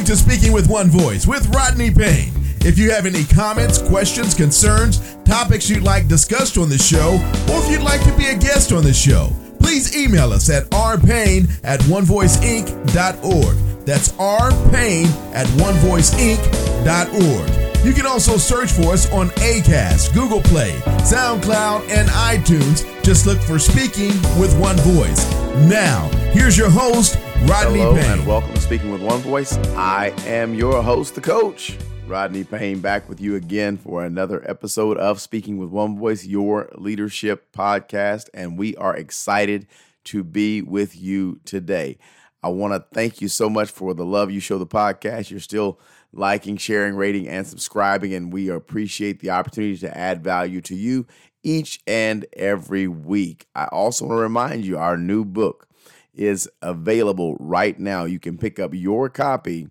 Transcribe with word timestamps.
listening 0.00 0.16
to 0.16 0.30
Speaking 0.30 0.52
with 0.52 0.68
One 0.68 0.88
Voice 0.88 1.26
with 1.26 1.46
Rodney 1.54 1.90
Payne. 1.90 2.32
If 2.60 2.78
you 2.78 2.90
have 2.90 3.06
any 3.06 3.24
comments, 3.24 3.80
questions, 3.82 4.34
concerns, 4.34 5.16
topics 5.24 5.68
you'd 5.68 5.82
like 5.82 6.08
discussed 6.08 6.56
on 6.58 6.68
the 6.68 6.78
show, 6.78 7.14
or 7.52 7.62
if 7.62 7.70
you'd 7.70 7.82
like 7.82 8.02
to 8.04 8.16
be 8.16 8.26
a 8.26 8.36
guest 8.36 8.72
on 8.72 8.82
the 8.82 8.94
show, 8.94 9.30
please 9.58 9.96
email 9.96 10.32
us 10.32 10.48
at 10.48 10.64
rpayne 10.70 11.50
at 11.64 11.80
onevoiceinc.org. 11.80 13.56
That's 13.84 14.12
rpayne 14.12 15.34
at 15.34 15.46
onevoiceinc.org. 15.48 17.59
You 17.82 17.94
can 17.94 18.04
also 18.04 18.36
search 18.36 18.72
for 18.72 18.92
us 18.92 19.10
on 19.10 19.28
ACAST, 19.30 20.12
Google 20.12 20.42
Play, 20.42 20.72
SoundCloud, 21.00 21.88
and 21.88 22.08
iTunes. 22.10 22.84
Just 23.02 23.24
look 23.24 23.38
for 23.38 23.58
Speaking 23.58 24.10
with 24.38 24.54
One 24.60 24.76
Voice. 24.80 25.30
Now, 25.66 26.06
here's 26.32 26.58
your 26.58 26.68
host, 26.68 27.16
Rodney 27.46 27.78
Hello 27.78 27.94
Payne. 27.94 28.18
and 28.18 28.26
welcome 28.26 28.52
to 28.52 28.60
Speaking 28.60 28.92
with 28.92 29.00
One 29.00 29.20
Voice. 29.20 29.56
I 29.76 30.08
am 30.26 30.52
your 30.52 30.82
host, 30.82 31.14
the 31.14 31.22
coach, 31.22 31.78
Rodney 32.06 32.44
Payne, 32.44 32.80
back 32.80 33.08
with 33.08 33.18
you 33.18 33.36
again 33.36 33.78
for 33.78 34.04
another 34.04 34.42
episode 34.48 34.98
of 34.98 35.18
Speaking 35.18 35.56
with 35.56 35.70
One 35.70 35.98
Voice, 35.98 36.26
your 36.26 36.68
leadership 36.74 37.50
podcast. 37.50 38.28
And 38.34 38.58
we 38.58 38.76
are 38.76 38.94
excited 38.94 39.66
to 40.04 40.22
be 40.22 40.60
with 40.60 41.00
you 41.00 41.40
today. 41.46 41.96
I 42.42 42.48
want 42.48 42.74
to 42.74 42.84
thank 42.94 43.22
you 43.22 43.28
so 43.28 43.48
much 43.48 43.70
for 43.70 43.94
the 43.94 44.04
love 44.04 44.30
you 44.30 44.40
show 44.40 44.58
the 44.58 44.66
podcast. 44.66 45.30
You're 45.30 45.40
still 45.40 45.78
liking, 46.12 46.56
sharing, 46.56 46.94
rating, 46.94 47.28
and 47.28 47.46
subscribing, 47.46 48.14
and 48.14 48.32
we 48.32 48.48
appreciate 48.48 49.20
the 49.20 49.30
opportunity 49.30 49.76
to 49.78 49.96
add 49.96 50.22
value 50.22 50.60
to 50.62 50.74
you 50.74 51.06
each 51.42 51.80
and 51.86 52.26
every 52.34 52.88
week. 52.88 53.46
I 53.54 53.66
also 53.66 54.06
want 54.06 54.18
to 54.18 54.22
remind 54.22 54.64
you 54.64 54.78
our 54.78 54.96
new 54.96 55.24
book 55.24 55.66
is 56.14 56.48
available 56.60 57.36
right 57.38 57.78
now. 57.78 58.04
You 58.04 58.18
can 58.18 58.36
pick 58.36 58.58
up 58.58 58.74
your 58.74 59.08
copy 59.08 59.68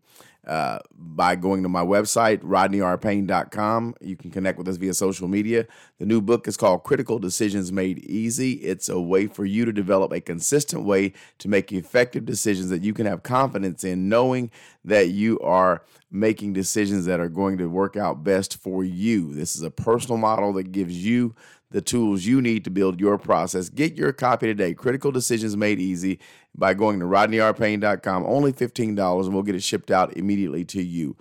uh, 0.48 0.80
by 0.92 1.36
going 1.36 1.62
to 1.62 1.70
my 1.70 1.84
website, 1.84 2.40
rodneyrpayne.com. 2.40 3.94
You 4.02 4.16
can 4.16 4.31
connect 4.31 4.58
with 4.58 4.68
us 4.68 4.78
via 4.78 4.96
social 4.96 5.28
media. 5.28 5.68
The 6.00 6.08
new 6.08 6.22
book 6.22 6.48
is 6.48 6.58
called 6.58 6.84
Critical 6.84 7.20
Decisions 7.20 7.72
Made 7.72 8.00
Easy. 8.00 8.53
It's 8.53 8.90
a 8.90 9.00
way 9.00 9.28
for 9.28 9.46
you 9.46 9.66
to 9.66 9.72
develop 9.72 10.12
a 10.12 10.22
consistent 10.22 10.86
way 10.86 11.14
to 11.38 11.48
make 11.48 11.72
effective 11.72 12.26
decisions 12.26 12.70
that 12.70 12.81
you 12.81 12.96
can 12.96 13.06
have 13.06 13.22
confidence 13.22 13.84
in, 13.84 14.09
knowing 14.09 14.50
that 14.84 15.09
you 15.09 15.40
are 15.42 15.84
making 16.12 16.54
decisions 16.54 17.06
that 17.06 17.20
are 17.20 17.30
going 17.30 17.58
to 17.58 17.68
work 17.68 17.96
out 17.96 18.24
best 18.24 18.62
for 18.62 18.84
you. 18.84 19.34
This 19.34 19.56
is 19.56 19.62
a 19.62 19.72
personal 19.72 20.18
model 20.18 20.54
that 20.54 20.72
gives 20.72 21.06
you 21.06 21.36
the 21.72 21.82
tools 21.82 22.26
you 22.26 22.42
need 22.42 22.64
to 22.64 22.72
build 22.72 23.00
your 23.00 23.18
process. 23.18 23.70
Get 23.70 23.96
your 23.96 24.12
copy 24.12 24.48
today. 24.48 24.74
Critical 24.74 25.12
Decisions 25.12 25.56
Made 25.56 25.80
Easy 25.80 26.20
by 26.56 26.74
going 26.74 27.00
to 27.00 27.06
rodneyrpayne.com. 27.06 28.26
Only 28.26 28.52
$15 28.54 29.26
and 29.26 29.34
we'll 29.34 29.44
get 29.44 29.56
it 29.56 29.64
shipped 29.64 29.92
out 29.92 30.18
immediately 30.18 30.66
to 30.66 30.82
you 30.82 31.16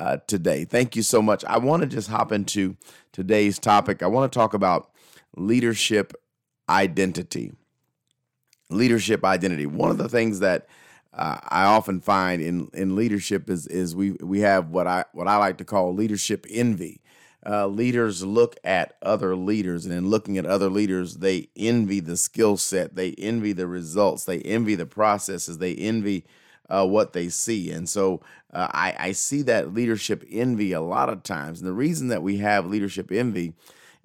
uh, 0.00 0.18
today. 0.26 0.64
Thank 0.64 0.96
you 0.96 1.02
so 1.02 1.22
much. 1.22 1.44
I 1.44 1.58
want 1.58 1.82
to 1.82 1.88
just 1.88 2.08
hop 2.08 2.32
into 2.32 2.76
today's 3.12 3.58
topic. 3.58 4.02
I 4.02 4.06
want 4.06 4.32
to 4.32 4.36
talk 4.36 4.54
about 4.54 4.90
leadership 5.36 6.14
identity. 6.68 7.52
Leadership 8.70 9.24
identity. 9.24 9.66
One 9.66 9.90
of 9.90 9.98
the 9.98 10.08
things 10.08 10.40
that 10.40 10.66
uh, 11.14 11.38
I 11.48 11.64
often 11.64 12.00
find 12.00 12.40
in 12.42 12.70
in 12.72 12.96
leadership 12.96 13.50
is 13.50 13.66
is 13.66 13.94
we 13.94 14.12
we 14.12 14.40
have 14.40 14.70
what 14.70 14.86
I 14.86 15.04
what 15.12 15.28
I 15.28 15.36
like 15.36 15.58
to 15.58 15.64
call 15.64 15.94
leadership 15.94 16.46
envy. 16.48 17.00
Uh, 17.44 17.66
leaders 17.66 18.24
look 18.24 18.56
at 18.62 18.96
other 19.02 19.34
leaders, 19.34 19.84
and 19.84 19.92
in 19.92 20.08
looking 20.08 20.38
at 20.38 20.46
other 20.46 20.70
leaders, 20.70 21.16
they 21.16 21.48
envy 21.56 21.98
the 21.98 22.16
skill 22.16 22.56
set, 22.56 22.94
they 22.94 23.12
envy 23.18 23.52
the 23.52 23.66
results, 23.66 24.24
they 24.24 24.38
envy 24.42 24.76
the 24.76 24.86
processes, 24.86 25.58
they 25.58 25.74
envy 25.74 26.24
uh, 26.70 26.86
what 26.86 27.12
they 27.12 27.28
see. 27.28 27.72
And 27.72 27.88
so 27.88 28.20
uh, 28.52 28.68
I, 28.70 28.94
I 28.96 29.12
see 29.12 29.42
that 29.42 29.74
leadership 29.74 30.24
envy 30.30 30.72
a 30.72 30.80
lot 30.80 31.08
of 31.08 31.24
times. 31.24 31.60
And 31.60 31.68
the 31.68 31.74
reason 31.74 32.08
that 32.08 32.22
we 32.22 32.38
have 32.38 32.64
leadership 32.66 33.10
envy 33.10 33.54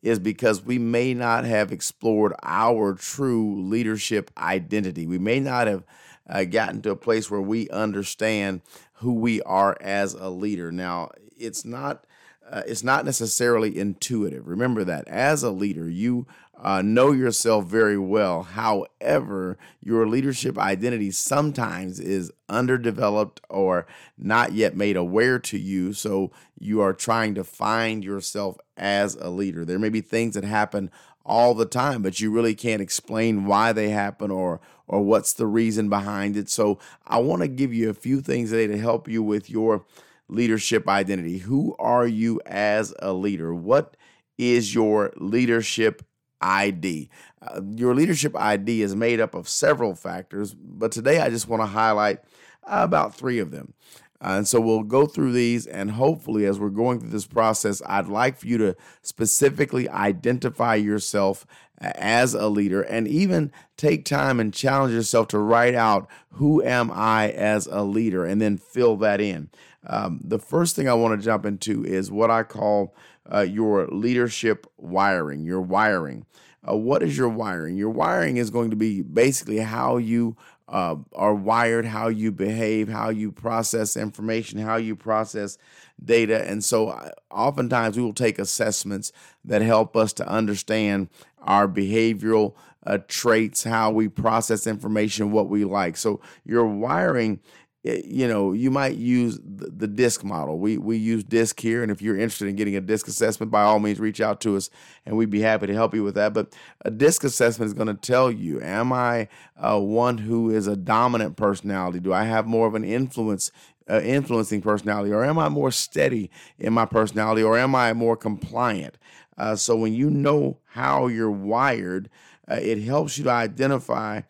is 0.01 0.19
because 0.19 0.63
we 0.63 0.79
may 0.79 1.13
not 1.13 1.45
have 1.45 1.71
explored 1.71 2.33
our 2.43 2.93
true 2.93 3.61
leadership 3.61 4.31
identity. 4.37 5.05
We 5.05 5.19
may 5.19 5.39
not 5.39 5.67
have 5.67 5.83
uh, 6.29 6.43
gotten 6.45 6.81
to 6.81 6.91
a 6.91 6.95
place 6.95 7.29
where 7.29 7.41
we 7.41 7.69
understand 7.69 8.61
who 8.95 9.13
we 9.13 9.41
are 9.43 9.77
as 9.81 10.13
a 10.13 10.29
leader. 10.29 10.71
Now, 10.71 11.09
it's 11.37 11.63
not 11.65 12.03
uh, 12.49 12.63
it's 12.65 12.83
not 12.83 13.03
necessarily 13.03 13.77
intuitive. 13.77 14.47
Remember 14.47 14.83
that 14.85 15.05
as 15.09 15.43
a 15.43 15.51
leader, 15.51 15.89
you 15.89 16.25
uh, 16.61 16.81
know 16.81 17.11
yourself 17.11 17.65
very 17.65 17.97
well. 17.97 18.43
However, 18.43 19.57
your 19.83 20.07
leadership 20.07 20.57
identity 20.57 21.11
sometimes 21.11 21.99
is 21.99 22.31
underdeveloped 22.49 23.41
or 23.49 23.85
not 24.17 24.53
yet 24.53 24.75
made 24.75 24.95
aware 24.95 25.39
to 25.39 25.57
you. 25.57 25.93
So 25.93 26.31
you 26.57 26.81
are 26.81 26.93
trying 26.93 27.35
to 27.35 27.43
find 27.43 28.03
yourself 28.03 28.57
as 28.75 29.15
a 29.15 29.29
leader. 29.29 29.65
There 29.65 29.79
may 29.79 29.89
be 29.89 30.01
things 30.01 30.33
that 30.35 30.43
happen 30.43 30.89
all 31.27 31.53
the 31.53 31.65
time, 31.65 32.01
but 32.01 32.19
you 32.19 32.31
really 32.31 32.55
can't 32.55 32.81
explain 32.81 33.45
why 33.45 33.73
they 33.73 33.89
happen 33.89 34.31
or 34.31 34.59
or 34.87 35.01
what's 35.01 35.33
the 35.33 35.45
reason 35.45 35.89
behind 35.89 36.37
it. 36.37 36.49
So 36.49 36.79
I 37.05 37.17
want 37.17 37.41
to 37.41 37.49
give 37.49 37.73
you 37.73 37.89
a 37.89 37.93
few 37.93 38.21
things 38.21 38.51
today 38.51 38.67
to 38.67 38.77
help 38.79 39.09
you 39.09 39.21
with 39.21 39.49
your 39.49 39.83
leadership 40.29 40.87
identity. 40.87 41.39
Who 41.39 41.75
are 41.77 42.07
you 42.07 42.39
as 42.45 42.93
a 42.99 43.11
leader? 43.11 43.53
What 43.53 43.97
is 44.37 44.73
your 44.73 45.11
leadership 45.17 46.03
ID? 46.39 47.09
Uh, 47.41 47.61
your 47.75 47.93
leadership 47.93 48.33
ID 48.37 48.81
is 48.81 48.95
made 48.95 49.19
up 49.19 49.35
of 49.35 49.49
several 49.49 49.93
factors, 49.93 50.53
but 50.53 50.93
today 50.93 51.19
I 51.19 51.29
just 51.29 51.49
want 51.49 51.61
to 51.61 51.67
highlight 51.67 52.19
about 52.63 53.13
three 53.13 53.39
of 53.39 53.51
them. 53.51 53.73
And 54.19 54.47
so 54.47 54.59
we'll 54.59 54.83
go 54.83 55.05
through 55.05 55.33
these, 55.33 55.67
and 55.67 55.91
hopefully, 55.91 56.45
as 56.45 56.59
we're 56.59 56.69
going 56.69 56.99
through 56.99 57.09
this 57.09 57.27
process, 57.27 57.81
I'd 57.85 58.07
like 58.07 58.37
for 58.37 58.47
you 58.47 58.57
to 58.57 58.75
specifically 59.03 59.87
identify 59.89 60.75
yourself 60.75 61.45
as 61.79 62.33
a 62.33 62.47
leader 62.47 62.81
and 62.81 63.07
even 63.07 63.51
take 63.75 64.05
time 64.05 64.39
and 64.39 64.53
challenge 64.53 64.93
yourself 64.93 65.27
to 65.27 65.39
write 65.39 65.75
out 65.75 66.07
who 66.31 66.63
am 66.63 66.91
I 66.91 67.29
as 67.29 67.67
a 67.67 67.83
leader 67.83 68.25
and 68.25 68.41
then 68.41 68.57
fill 68.57 68.97
that 68.97 69.21
in. 69.21 69.49
Um, 69.85 70.19
the 70.23 70.39
first 70.39 70.75
thing 70.75 70.89
I 70.89 70.95
want 70.95 71.19
to 71.19 71.23
jump 71.23 71.45
into 71.45 71.85
is 71.85 72.11
what 72.11 72.31
I 72.31 72.43
call 72.43 72.95
uh, 73.31 73.41
your 73.41 73.87
leadership 73.87 74.65
wiring, 74.77 75.43
your 75.45 75.61
wiring. 75.61 76.25
Uh, 76.67 76.75
what 76.75 77.03
is 77.03 77.17
your 77.17 77.29
wiring? 77.29 77.77
Your 77.77 77.91
wiring 77.91 78.37
is 78.37 78.49
going 78.49 78.71
to 78.71 78.75
be 78.75 79.01
basically 79.01 79.59
how 79.59 79.97
you 79.97 80.35
uh, 80.69 80.95
are 81.13 81.33
wired, 81.33 81.85
how 81.85 82.07
you 82.07 82.31
behave, 82.31 82.89
how 82.89 83.09
you 83.09 83.31
process 83.31 83.95
information, 83.95 84.59
how 84.59 84.75
you 84.75 84.95
process 84.95 85.57
data. 86.03 86.47
And 86.47 86.63
so, 86.63 86.89
uh, 86.89 87.11
oftentimes, 87.31 87.97
we 87.97 88.03
will 88.03 88.13
take 88.13 88.37
assessments 88.37 89.11
that 89.45 89.61
help 89.61 89.95
us 89.95 90.13
to 90.13 90.27
understand 90.27 91.09
our 91.41 91.67
behavioral 91.67 92.53
uh, 92.85 92.99
traits, 93.07 93.63
how 93.63 93.91
we 93.91 94.07
process 94.07 94.67
information, 94.67 95.31
what 95.31 95.47
we 95.47 95.63
like. 95.63 95.97
So, 95.97 96.19
your 96.45 96.65
wiring 96.65 97.39
you 97.83 98.27
know, 98.27 98.53
you 98.53 98.69
might 98.71 98.95
use 98.95 99.39
the, 99.39 99.67
the 99.67 99.87
DISC 99.87 100.23
model. 100.23 100.57
We 100.57 100.77
we 100.77 100.97
use 100.97 101.23
DISC 101.23 101.59
here, 101.59 101.83
and 101.83 101.91
if 101.91 102.01
you're 102.01 102.17
interested 102.17 102.47
in 102.47 102.55
getting 102.55 102.75
a 102.75 102.81
DISC 102.81 103.07
assessment, 103.07 103.51
by 103.51 103.63
all 103.63 103.79
means, 103.79 103.99
reach 103.99 104.19
out 104.19 104.41
to 104.41 104.57
us, 104.57 104.69
and 105.05 105.15
we'd 105.15 105.29
be 105.29 105.41
happy 105.41 105.67
to 105.67 105.73
help 105.73 105.93
you 105.93 106.03
with 106.03 106.15
that. 106.15 106.33
But 106.33 106.55
a 106.83 106.91
DISC 106.91 107.23
assessment 107.23 107.67
is 107.67 107.73
going 107.73 107.87
to 107.87 107.93
tell 107.93 108.31
you: 108.31 108.61
Am 108.61 108.91
I 108.91 109.27
uh, 109.57 109.79
one 109.79 110.17
who 110.17 110.49
is 110.49 110.67
a 110.67 110.75
dominant 110.75 111.37
personality? 111.37 111.99
Do 111.99 112.13
I 112.13 112.23
have 112.23 112.45
more 112.45 112.67
of 112.67 112.75
an 112.75 112.83
influence? 112.83 113.51
Uh, 113.89 114.01
influencing 114.01 114.61
personality, 114.61 115.13
or 115.13 115.23
am 115.23 115.39
I 115.39 115.47
more 115.47 115.71
steady 115.71 116.29
in 116.59 116.73
my 116.73 116.85
personality, 116.85 117.41
or 117.41 117.57
am 117.57 117.73
I 117.73 117.93
more 117.93 118.17
compliant? 118.17 118.97
Uh, 119.37 119.55
so 119.55 119.77
when 119.77 119.93
you 119.93 120.09
know 120.09 120.57
how 120.65 121.07
you're 121.07 121.31
wired, 121.31 122.09
uh, 122.51 122.55
it 122.55 122.83
helps 122.83 123.17
you 123.17 123.23
to 123.23 123.29
identify 123.29 124.23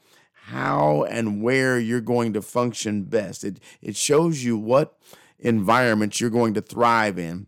how 0.48 1.04
and 1.04 1.42
where 1.42 1.78
you're 1.78 2.00
going 2.00 2.32
to 2.32 2.42
function 2.42 3.04
best. 3.04 3.44
It, 3.44 3.60
it 3.82 3.98
shows 3.98 4.44
you 4.46 4.58
what 4.58 4.98
environments 5.40 6.22
you're 6.22 6.30
going 6.30 6.54
to 6.54 6.62
thrive 6.62 7.20
in 7.20 7.48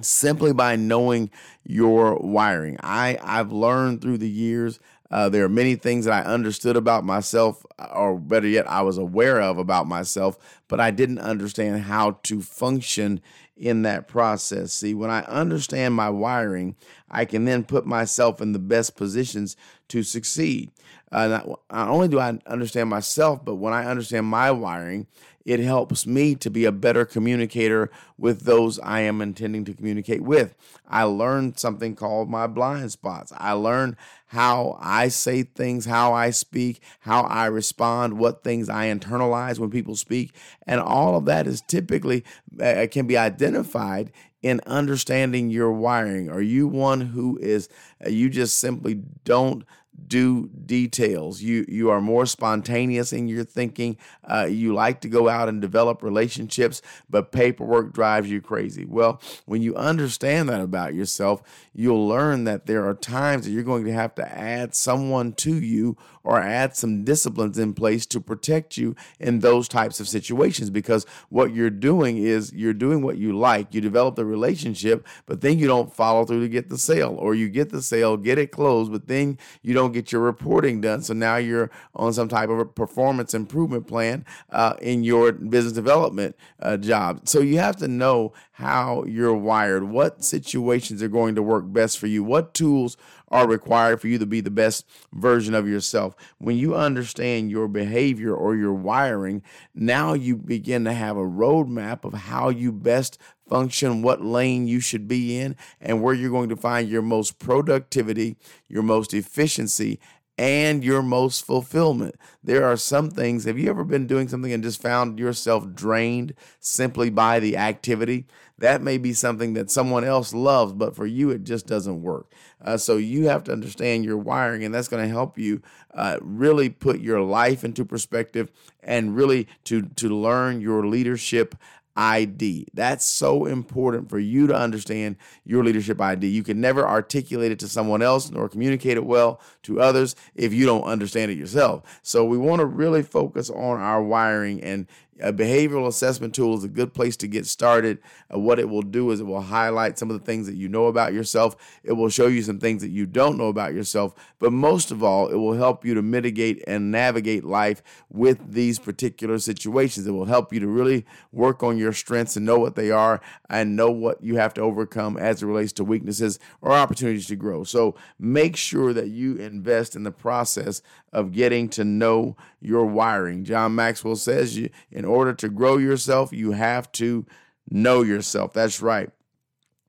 simply 0.00 0.52
by 0.52 0.76
knowing 0.76 1.30
your 1.64 2.16
wiring. 2.16 2.78
I, 2.82 3.18
I've 3.22 3.50
learned 3.50 4.00
through 4.00 4.18
the 4.18 4.30
years. 4.30 4.78
Uh, 5.10 5.28
there 5.28 5.44
are 5.44 5.48
many 5.48 5.74
things 5.74 6.04
that 6.04 6.14
I 6.14 6.30
understood 6.32 6.76
about 6.76 7.02
myself, 7.02 7.66
or 7.92 8.16
better 8.18 8.46
yet, 8.46 8.70
I 8.70 8.82
was 8.82 8.96
aware 8.96 9.40
of 9.40 9.58
about 9.58 9.88
myself, 9.88 10.38
but 10.68 10.78
I 10.78 10.92
didn't 10.92 11.18
understand 11.18 11.82
how 11.82 12.20
to 12.22 12.40
function 12.40 13.20
in 13.56 13.82
that 13.82 14.06
process. 14.06 14.72
See, 14.72 14.94
when 14.94 15.10
I 15.10 15.22
understand 15.22 15.94
my 15.94 16.10
wiring, 16.10 16.76
I 17.10 17.24
can 17.24 17.44
then 17.44 17.64
put 17.64 17.86
myself 17.86 18.40
in 18.40 18.52
the 18.52 18.58
best 18.58 18.96
positions 18.96 19.56
to 19.88 20.02
succeed. 20.02 20.70
Uh, 21.12 21.26
not, 21.26 21.48
not 21.72 21.88
only 21.88 22.08
do 22.08 22.20
I 22.20 22.38
understand 22.46 22.88
myself, 22.88 23.44
but 23.44 23.56
when 23.56 23.72
I 23.72 23.86
understand 23.86 24.26
my 24.26 24.50
wiring, 24.50 25.06
it 25.44 25.60
helps 25.60 26.06
me 26.06 26.34
to 26.36 26.50
be 26.50 26.64
a 26.64 26.72
better 26.72 27.04
communicator 27.04 27.90
with 28.18 28.42
those 28.42 28.78
I 28.78 29.00
am 29.00 29.20
intending 29.20 29.64
to 29.64 29.74
communicate 29.74 30.22
with. 30.22 30.54
I 30.86 31.04
learned 31.04 31.58
something 31.58 31.96
called 31.96 32.28
my 32.28 32.46
blind 32.46 32.92
spots. 32.92 33.32
I 33.36 33.52
learned 33.52 33.96
how 34.26 34.78
I 34.80 35.08
say 35.08 35.42
things, 35.42 35.86
how 35.86 36.12
I 36.12 36.30
speak, 36.30 36.80
how 37.00 37.22
I 37.22 37.46
respond, 37.46 38.18
what 38.18 38.44
things 38.44 38.68
I 38.68 38.86
internalize 38.86 39.58
when 39.58 39.70
people 39.70 39.96
speak. 39.96 40.34
And 40.66 40.80
all 40.80 41.16
of 41.16 41.24
that 41.24 41.46
is 41.46 41.62
typically 41.62 42.22
uh, 42.60 42.86
can 42.90 43.06
be 43.06 43.16
identified 43.16 44.12
in 44.42 44.60
understanding 44.66 45.50
your 45.50 45.72
wiring. 45.72 46.30
Are 46.30 46.40
you 46.40 46.66
one 46.66 47.00
who 47.00 47.38
is, 47.38 47.68
uh, 48.04 48.08
you 48.08 48.30
just 48.30 48.58
simply 48.58 48.94
don't 49.24 49.64
do 50.06 50.48
details. 50.66 51.42
You 51.42 51.64
you 51.68 51.90
are 51.90 52.00
more 52.00 52.26
spontaneous 52.26 53.12
in 53.12 53.28
your 53.28 53.44
thinking. 53.44 53.96
Uh, 54.24 54.48
you 54.50 54.74
like 54.74 55.00
to 55.02 55.08
go 55.08 55.28
out 55.28 55.48
and 55.48 55.60
develop 55.60 56.02
relationships, 56.02 56.82
but 57.08 57.32
paperwork 57.32 57.92
drives 57.92 58.30
you 58.30 58.40
crazy. 58.40 58.84
Well, 58.84 59.20
when 59.46 59.62
you 59.62 59.74
understand 59.76 60.48
that 60.48 60.60
about 60.60 60.94
yourself, 60.94 61.42
you'll 61.74 62.06
learn 62.06 62.44
that 62.44 62.66
there 62.66 62.86
are 62.86 62.94
times 62.94 63.44
that 63.44 63.52
you're 63.52 63.62
going 63.62 63.84
to 63.84 63.92
have 63.92 64.14
to 64.16 64.38
add 64.38 64.74
someone 64.74 65.32
to 65.34 65.54
you 65.54 65.96
or 66.22 66.40
add 66.40 66.76
some 66.76 67.04
disciplines 67.04 67.58
in 67.58 67.72
place 67.72 68.04
to 68.06 68.20
protect 68.20 68.76
you 68.76 68.94
in 69.18 69.40
those 69.40 69.68
types 69.68 70.00
of 70.00 70.08
situations 70.08 70.70
because 70.70 71.06
what 71.28 71.54
you're 71.54 71.70
doing 71.70 72.18
is 72.18 72.52
you're 72.52 72.74
doing 72.74 73.02
what 73.02 73.16
you 73.16 73.36
like. 73.36 73.74
You 73.74 73.80
develop 73.80 74.16
the 74.16 74.26
relationship, 74.26 75.06
but 75.26 75.40
then 75.40 75.58
you 75.58 75.66
don't 75.66 75.94
follow 75.94 76.24
through 76.24 76.42
to 76.42 76.48
get 76.48 76.68
the 76.68 76.78
sale, 76.78 77.16
or 77.18 77.34
you 77.34 77.48
get 77.48 77.70
the 77.70 77.82
sale, 77.82 78.16
get 78.16 78.38
it 78.38 78.52
closed, 78.52 78.92
but 78.92 79.08
then 79.08 79.38
you 79.62 79.74
don't 79.90 79.94
get 79.94 80.12
your 80.12 80.22
reporting 80.22 80.80
done. 80.80 81.02
So 81.02 81.14
now 81.14 81.36
you're 81.36 81.70
on 81.94 82.12
some 82.12 82.28
type 82.28 82.48
of 82.48 82.58
a 82.58 82.64
performance 82.64 83.34
improvement 83.34 83.86
plan 83.86 84.24
uh, 84.50 84.74
in 84.80 85.02
your 85.02 85.32
business 85.32 85.72
development 85.72 86.36
uh, 86.60 86.76
job. 86.76 87.28
So 87.28 87.40
you 87.40 87.58
have 87.58 87.76
to 87.76 87.88
know 87.88 88.32
how 88.52 89.04
you're 89.04 89.34
wired, 89.34 89.84
what 89.84 90.24
situations 90.24 91.02
are 91.02 91.08
going 91.08 91.34
to 91.34 91.42
work 91.42 91.64
best 91.66 91.98
for 91.98 92.06
you, 92.06 92.22
what 92.22 92.54
tools 92.54 92.96
are 93.30 93.46
required 93.48 94.00
for 94.00 94.08
you 94.08 94.18
to 94.18 94.26
be 94.26 94.40
the 94.40 94.50
best 94.50 94.86
version 95.12 95.54
of 95.54 95.68
yourself. 95.68 96.14
When 96.38 96.56
you 96.56 96.74
understand 96.74 97.50
your 97.50 97.68
behavior 97.68 98.34
or 98.34 98.56
your 98.56 98.72
wiring, 98.72 99.42
now 99.74 100.14
you 100.14 100.36
begin 100.36 100.84
to 100.84 100.92
have 100.92 101.16
a 101.16 101.20
roadmap 101.20 102.04
of 102.04 102.14
how 102.14 102.48
you 102.48 102.72
best 102.72 103.18
function, 103.48 104.02
what 104.02 104.24
lane 104.24 104.66
you 104.66 104.80
should 104.80 105.08
be 105.08 105.38
in, 105.38 105.56
and 105.80 106.02
where 106.02 106.14
you're 106.14 106.30
going 106.30 106.48
to 106.48 106.56
find 106.56 106.88
your 106.88 107.02
most 107.02 107.38
productivity, 107.38 108.36
your 108.68 108.82
most 108.82 109.12
efficiency, 109.12 110.00
and 110.40 110.82
your 110.82 111.02
most 111.02 111.44
fulfillment. 111.44 112.14
There 112.42 112.64
are 112.64 112.78
some 112.78 113.10
things, 113.10 113.44
have 113.44 113.58
you 113.58 113.68
ever 113.68 113.84
been 113.84 114.06
doing 114.06 114.26
something 114.26 114.50
and 114.50 114.62
just 114.62 114.80
found 114.80 115.18
yourself 115.18 115.74
drained 115.74 116.32
simply 116.60 117.10
by 117.10 117.40
the 117.40 117.58
activity? 117.58 118.24
That 118.56 118.80
may 118.80 118.96
be 118.96 119.12
something 119.12 119.52
that 119.52 119.70
someone 119.70 120.02
else 120.02 120.32
loves, 120.32 120.72
but 120.72 120.96
for 120.96 121.04
you, 121.04 121.28
it 121.28 121.44
just 121.44 121.66
doesn't 121.66 122.00
work. 122.00 122.32
Uh, 122.64 122.78
so 122.78 122.96
you 122.96 123.28
have 123.28 123.44
to 123.44 123.52
understand 123.52 124.06
your 124.06 124.16
wiring, 124.16 124.64
and 124.64 124.74
that's 124.74 124.88
going 124.88 125.02
to 125.02 125.12
help 125.12 125.36
you 125.36 125.60
uh, 125.92 126.16
really 126.22 126.70
put 126.70 127.00
your 127.00 127.20
life 127.20 127.62
into 127.62 127.84
perspective 127.84 128.50
and 128.82 129.14
really 129.14 129.46
to, 129.64 129.82
to 129.96 130.08
learn 130.08 130.62
your 130.62 130.86
leadership 130.86 131.54
ID. 131.96 132.66
That's 132.72 133.04
so 133.04 133.46
important 133.46 134.08
for 134.08 134.18
you 134.18 134.46
to 134.46 134.54
understand 134.54 135.16
your 135.44 135.64
leadership 135.64 136.00
ID. 136.00 136.26
You 136.26 136.42
can 136.42 136.60
never 136.60 136.86
articulate 136.86 137.52
it 137.52 137.58
to 137.60 137.68
someone 137.68 138.02
else 138.02 138.30
nor 138.30 138.48
communicate 138.48 138.96
it 138.96 139.04
well 139.04 139.40
to 139.64 139.80
others 139.80 140.16
if 140.34 140.52
you 140.52 140.66
don't 140.66 140.84
understand 140.84 141.30
it 141.30 141.38
yourself. 141.38 141.82
So 142.02 142.24
we 142.24 142.38
want 142.38 142.60
to 142.60 142.66
really 142.66 143.02
focus 143.02 143.50
on 143.50 143.80
our 143.80 144.02
wiring 144.02 144.62
and 144.62 144.86
a 145.22 145.32
behavioral 145.32 145.86
assessment 145.86 146.34
tool 146.34 146.56
is 146.56 146.64
a 146.64 146.68
good 146.68 146.94
place 146.94 147.16
to 147.18 147.28
get 147.28 147.46
started. 147.46 147.98
Uh, 148.32 148.38
what 148.38 148.58
it 148.58 148.68
will 148.68 148.82
do 148.82 149.10
is 149.10 149.20
it 149.20 149.26
will 149.26 149.40
highlight 149.40 149.98
some 149.98 150.10
of 150.10 150.18
the 150.18 150.24
things 150.24 150.46
that 150.46 150.56
you 150.56 150.68
know 150.68 150.86
about 150.86 151.12
yourself. 151.12 151.56
It 151.84 151.92
will 151.92 152.08
show 152.08 152.26
you 152.26 152.42
some 152.42 152.58
things 152.58 152.82
that 152.82 152.90
you 152.90 153.06
don't 153.06 153.38
know 153.38 153.48
about 153.48 153.74
yourself. 153.74 154.14
But 154.38 154.52
most 154.52 154.90
of 154.90 155.02
all, 155.02 155.28
it 155.28 155.36
will 155.36 155.54
help 155.54 155.84
you 155.84 155.94
to 155.94 156.02
mitigate 156.02 156.62
and 156.66 156.90
navigate 156.90 157.44
life 157.44 157.82
with 158.08 158.52
these 158.52 158.78
particular 158.78 159.38
situations. 159.38 160.06
It 160.06 160.12
will 160.12 160.24
help 160.26 160.52
you 160.52 160.60
to 160.60 160.68
really 160.68 161.06
work 161.32 161.62
on 161.62 161.78
your 161.78 161.92
strengths 161.92 162.36
and 162.36 162.46
know 162.46 162.58
what 162.58 162.74
they 162.74 162.90
are 162.90 163.20
and 163.48 163.76
know 163.76 163.90
what 163.90 164.22
you 164.22 164.36
have 164.36 164.54
to 164.54 164.60
overcome 164.60 165.16
as 165.16 165.42
it 165.42 165.46
relates 165.46 165.72
to 165.74 165.84
weaknesses 165.84 166.38
or 166.60 166.72
opportunities 166.72 167.26
to 167.26 167.36
grow. 167.36 167.64
So 167.64 167.94
make 168.18 168.56
sure 168.56 168.92
that 168.92 169.08
you 169.08 169.36
invest 169.36 169.96
in 169.96 170.02
the 170.02 170.10
process 170.10 170.82
of 171.12 171.32
getting 171.32 171.68
to 171.70 171.84
know 171.84 172.36
your 172.60 172.84
wiring. 172.84 173.44
John 173.44 173.74
Maxwell 173.74 174.16
says 174.16 174.56
you 174.56 174.70
in 174.90 175.04
order 175.04 175.32
to 175.34 175.48
grow 175.48 175.78
yourself, 175.78 176.32
you 176.32 176.52
have 176.52 176.90
to 176.92 177.26
know 177.70 178.02
yourself. 178.02 178.52
That's 178.52 178.82
right. 178.82 179.10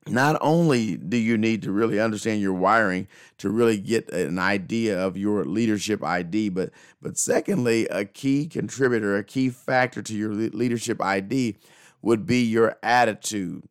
Not 0.08 0.36
only 0.40 0.96
do 0.96 1.16
you 1.16 1.38
need 1.38 1.62
to 1.62 1.70
really 1.70 2.00
understand 2.00 2.40
your 2.40 2.54
wiring 2.54 3.06
to 3.38 3.50
really 3.50 3.78
get 3.78 4.12
an 4.12 4.38
idea 4.38 4.98
of 4.98 5.16
your 5.16 5.44
leadership 5.44 6.02
ID, 6.02 6.48
but 6.48 6.70
but 7.00 7.16
secondly, 7.16 7.86
a 7.86 8.04
key 8.04 8.46
contributor, 8.46 9.16
a 9.16 9.22
key 9.22 9.48
factor 9.48 10.02
to 10.02 10.14
your 10.14 10.32
leadership 10.32 11.00
ID 11.00 11.56
would 12.00 12.26
be 12.26 12.42
your 12.42 12.76
attitude. 12.82 13.62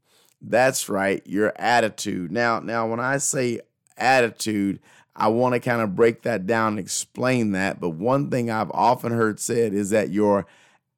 That's 0.42 0.88
right, 0.88 1.22
your 1.28 1.54
attitude. 1.58 2.32
Now, 2.32 2.60
now 2.60 2.88
when 2.88 3.02
I 3.02 3.18
say 3.18 3.60
attitude, 3.98 4.80
I 5.16 5.28
want 5.28 5.54
to 5.54 5.60
kind 5.60 5.82
of 5.82 5.96
break 5.96 6.22
that 6.24 6.48
down 6.48 6.74
and 6.74 6.80
explain 6.80 7.52
that. 7.52 7.80
But 7.80 7.92
one 7.92 8.30
thing 8.30 8.50
I've 8.50 8.72
often 8.72 9.12
heard 9.12 9.40
said 9.40 9.74
is 9.74 9.90
that 9.90 10.10
your 10.10 10.46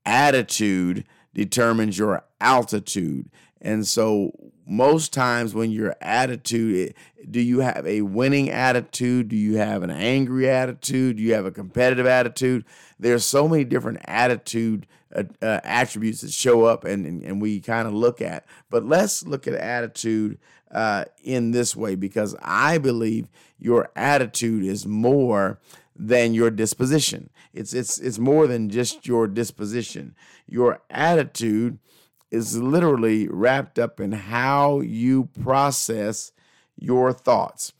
attitude 0.05 1.05
determines 1.33 1.97
your 1.97 2.23
altitude. 2.39 3.29
And 3.61 3.87
so, 3.87 4.31
most 4.65 5.13
times 5.13 5.53
when 5.53 5.71
your 5.71 5.95
attitude, 5.99 6.89
eh, 6.89 7.23
do 7.29 7.41
you 7.41 7.59
have 7.59 7.85
a 7.87 8.01
winning 8.01 8.49
attitude? 8.49 9.29
Do 9.29 9.35
you 9.35 9.57
have 9.57 9.83
an 9.83 9.89
angry 9.89 10.49
attitude? 10.49 11.17
Do 11.17 11.23
you 11.23 11.33
have 11.33 11.45
a 11.45 11.51
competitive 11.51 12.05
attitude? 12.05 12.65
There's 12.99 13.25
so 13.25 13.47
many 13.47 13.63
different 13.63 13.99
attitude 14.05 14.85
uh, 15.15 15.23
uh, 15.41 15.59
attributes 15.63 16.21
that 16.21 16.31
show 16.31 16.65
up 16.65 16.83
and, 16.83 17.05
and, 17.05 17.23
and 17.23 17.41
we 17.41 17.59
kind 17.59 17.87
of 17.87 17.93
look 17.93 18.21
at. 18.21 18.45
But 18.69 18.85
let's 18.85 19.25
look 19.25 19.47
at 19.47 19.53
attitude 19.53 20.37
uh, 20.71 21.05
in 21.23 21.51
this 21.51 21.75
way 21.75 21.95
because 21.95 22.35
I 22.41 22.77
believe 22.77 23.29
your 23.59 23.89
attitude 23.95 24.63
is 24.63 24.85
more 24.85 25.59
than 25.95 26.33
your 26.33 26.49
disposition. 26.49 27.29
It's 27.53 27.73
it's 27.73 27.99
it's 27.99 28.17
more 28.17 28.47
than 28.47 28.69
just 28.69 29.07
your 29.07 29.27
disposition. 29.27 30.15
Your 30.47 30.81
attitude 30.89 31.77
is 32.31 32.57
literally 32.57 33.27
wrapped 33.27 33.77
up 33.77 33.99
in 33.99 34.11
how 34.11 34.79
you 34.79 35.29
process 35.39 36.31
your 36.75 37.13
thoughts. 37.13 37.73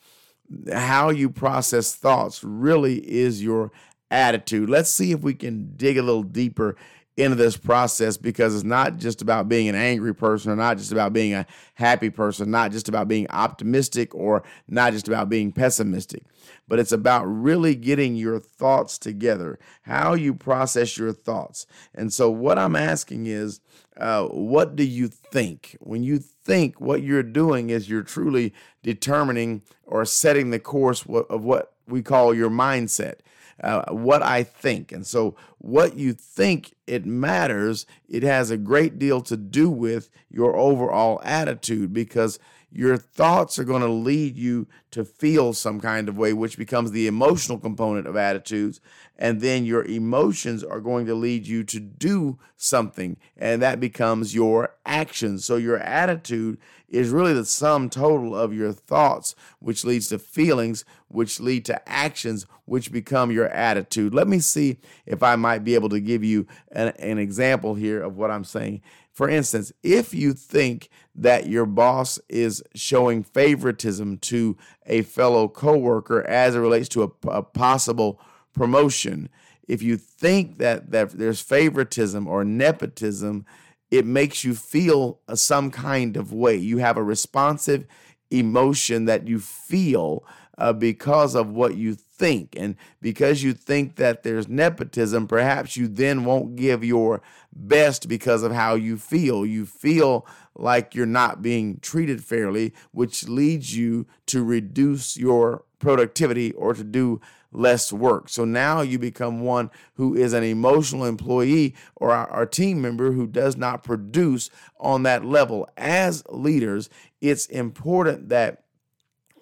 How 0.72 1.10
you 1.10 1.32
process 1.32 1.96
thoughts 1.96 2.44
really 2.44 2.98
is 3.10 3.44
your 3.44 3.72
attitude. 4.12 4.70
Let's 4.70 4.92
see 4.92 5.12
if 5.12 5.22
we 5.22 5.34
can 5.34 5.74
dig 5.76 5.98
a 5.98 6.04
little 6.04 6.22
deeper 6.22 6.76
into 7.16 7.36
this 7.36 7.56
process 7.56 8.18
because 8.18 8.56
it's 8.56 8.64
not 8.64 8.98
just 8.98 9.22
about 9.22 9.48
being 9.48 9.70
an 9.70 9.76
angry 9.76 10.16
person 10.16 10.52
or 10.52 10.56
not 10.56 10.78
just 10.78 10.92
about 10.92 11.14
being 11.14 11.34
a 11.34 11.46
happy 11.76 12.10
person, 12.10 12.50
not 12.50 12.72
just 12.72 12.90
about 12.90 13.08
being 13.08 13.28
optimistic 13.30 14.14
or 14.16 14.44
not 14.68 14.94
just 14.94 15.08
about 15.08 15.30
being 15.30 15.52
pessimistic, 15.52 16.24
but 16.68 16.80
it's 16.80 16.92
about 16.92 17.24
really 17.26 17.76
getting 17.76 18.16
your 18.16 18.40
thoughts 18.40 18.98
together, 18.98 19.60
how 19.84 20.16
you 20.16 20.34
process 20.34 20.98
your 20.98 21.14
thoughts. 21.14 21.68
And 21.94 22.12
so, 22.12 22.32
what 22.32 22.58
I'm 22.58 22.76
asking 22.76 23.28
is, 23.28 23.60
uh, 23.96 24.26
what 24.26 24.76
do 24.76 24.84
you 24.84 25.08
think? 25.08 25.78
When 25.80 26.02
you 26.02 26.18
think, 26.18 26.82
what 26.82 27.04
you're 27.04 27.22
doing 27.22 27.70
is 27.70 27.90
you're 27.90 28.02
truly 28.02 28.54
determining 28.82 29.62
or 29.86 30.04
setting 30.06 30.50
the 30.50 30.60
course 30.60 31.06
of 31.06 31.44
what 31.44 31.74
we 31.88 32.02
call 32.02 32.34
your 32.34 32.50
mindset 32.50 33.20
uh, 33.62 33.92
what 33.92 34.24
I 34.24 34.44
think. 34.44 34.92
And 34.92 35.06
so, 35.06 35.36
what 35.60 35.98
you 35.98 36.14
think 36.14 36.74
it 36.88 37.06
matters, 37.06 37.86
it 38.08 38.24
has 38.24 38.52
a 38.52 38.58
great 38.58 39.00
deal 39.00 39.22
to 39.22 39.38
do 39.38 39.70
with 39.70 40.10
your 40.30 40.56
overall 40.56 41.22
attitude 41.24 41.94
because 41.94 42.40
your 42.76 42.98
thoughts 42.98 43.60
are 43.60 43.64
going 43.64 43.84
to 43.84 43.88
lead 43.88 44.36
you 44.36 44.68
to 44.90 45.06
feel 45.06 45.54
some 45.54 45.80
kind 45.80 46.10
of 46.10 46.18
way, 46.18 46.34
which 46.34 46.58
becomes 46.58 46.92
the 46.92 47.06
emotional 47.06 47.60
component 47.60 48.08
of 48.08 48.16
attitudes. 48.16 48.82
And 49.16 49.42
then 49.42 49.64
your 49.64 49.86
emotions 49.86 50.64
are 50.64 50.80
going 50.80 51.06
to 51.06 51.14
lead 51.14 51.46
you 51.46 51.64
to 51.66 51.80
do 51.80 52.40
something, 52.58 53.18
and 53.38 53.62
that 53.62 53.80
becomes 53.80 54.34
your 54.34 54.76
actions. 54.88 55.46
So 55.46 55.56
your 55.56 55.78
attitude 55.78 56.58
is 56.90 57.10
really 57.10 57.34
the 57.34 57.46
sum 57.46 57.90
total 57.92 58.36
of 58.36 58.54
your 58.54 58.74
thoughts, 58.74 59.36
which 59.60 59.86
leads 59.86 60.10
to 60.10 60.18
feelings, 60.18 60.84
which 61.10 61.40
lead 61.40 61.66
to 61.66 61.90
actions, 61.90 62.48
which 62.66 62.92
become 62.92 63.32
your 63.32 63.50
attitude. 63.50 64.16
Let 64.16 64.28
me 64.28 64.40
see 64.40 64.78
if 65.06 65.22
I 65.22 65.36
might 65.36 65.64
be 65.64 65.76
able 65.76 65.90
to 65.90 66.00
give 66.00 66.24
you 66.24 66.48
an, 66.72 66.88
an 67.00 67.20
example 67.20 67.76
here 67.76 68.02
of 68.02 68.18
what 68.18 68.32
I'm 68.32 68.44
saying. 68.44 68.82
For 69.14 69.30
instance, 69.30 69.72
if 69.84 70.14
you 70.14 70.34
think 70.34 70.90
that 71.14 71.48
your 71.48 71.68
boss 71.68 72.20
is 72.28 72.64
showing 72.74 73.24
favoritism 73.24 74.18
to 74.18 74.58
a 74.88 75.04
fellow 75.04 75.48
coworker 75.48 76.24
as 76.28 76.56
it 76.56 76.60
relates 76.60 76.90
to 76.90 77.04
a, 77.04 77.28
a 77.30 77.44
possible 77.44 78.20
promotion, 78.54 79.30
if 79.68 79.84
you 79.84 79.98
think 79.98 80.58
that, 80.58 80.90
that 80.92 81.12
there's 81.12 81.42
favoritism 81.42 82.28
or 82.28 82.44
nepotism, 82.44 83.46
it 83.92 84.06
makes 84.06 84.44
you 84.44 84.56
feel 84.56 85.20
some 85.36 85.70
kind 85.70 86.18
of 86.18 86.34
way. 86.34 86.56
You 86.56 86.80
have 86.80 86.98
a 86.98 87.04
responsive 87.04 87.86
emotion 88.32 89.06
that 89.06 89.28
you 89.28 89.40
feel 89.40 90.26
uh, 90.58 90.74
because 90.74 91.36
of 91.36 91.50
what 91.50 91.76
you 91.76 91.96
think. 91.96 92.56
And 92.58 92.76
because 93.02 93.44
you 93.44 93.54
think 93.54 93.96
that 93.96 94.24
there's 94.24 94.48
nepotism, 94.48 95.28
perhaps 95.28 95.76
you 95.76 95.88
then 95.88 96.26
won't 96.26 96.56
give 96.56 96.84
your 96.84 97.22
best 97.52 98.08
because 98.08 98.44
of 98.44 98.52
how 98.52 98.76
you 98.76 98.98
feel. 98.98 99.46
You 99.46 99.66
feel 99.66 100.26
like 100.56 100.96
you're 100.96 101.06
not 101.06 101.42
being 101.42 101.80
treated 101.80 102.24
fairly, 102.24 102.74
which 102.92 103.28
leads 103.28 103.76
you 103.76 104.06
to 104.28 104.44
reduce 104.44 105.18
your 105.18 105.64
productivity 105.80 106.52
or 106.54 106.74
to 106.74 106.84
do 106.84 107.20
less 107.52 107.94
work. 107.94 108.30
So 108.30 108.46
now 108.46 108.82
you 108.82 108.98
become 108.98 109.42
one 109.42 109.70
who 109.96 110.16
is 110.16 110.34
an 110.34 110.44
emotional 110.44 111.06
employee 111.06 111.76
or 111.96 112.12
our, 112.12 112.46
team 112.46 112.82
member 112.82 113.12
who 113.12 113.28
does 113.28 113.56
not 113.56 113.84
produce 113.84 114.50
on 114.80 115.04
that 115.04 115.24
level. 115.24 115.68
As 115.78 116.24
leaders, 116.30 116.90
it's 117.22 117.46
important 117.48 118.30
that 118.30 118.63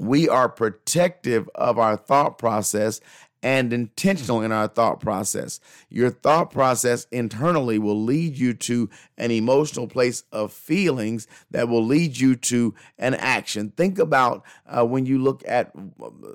we 0.02 0.28
are 0.28 0.50
protective 0.50 1.48
of 1.54 1.78
our 1.78 1.96
thought 1.96 2.40
process 2.40 3.00
and 3.44 3.72
intentional 3.72 4.42
in 4.42 4.52
our 4.52 4.68
thought 4.68 5.00
process. 5.00 5.60
Your 5.90 6.10
thought 6.10 6.52
process 6.52 7.08
internally 7.12 7.80
will 7.80 8.02
lead 8.02 8.38
you 8.38 8.54
to 8.54 8.90
an 9.18 9.32
emotional 9.32 9.88
place 9.88 10.24
of 10.32 10.52
feelings 10.52 11.28
that 11.50 11.70
will 11.70 11.86
lead 11.86 12.20
you 12.20 12.36
to 12.36 12.74
an 12.98 13.14
action. 13.16 13.74
Think 13.78 14.00
about 14.00 14.44
uh, 14.68 14.86
when 14.86 15.06
you 15.06 15.18
look 15.18 15.44
at, 15.48 15.72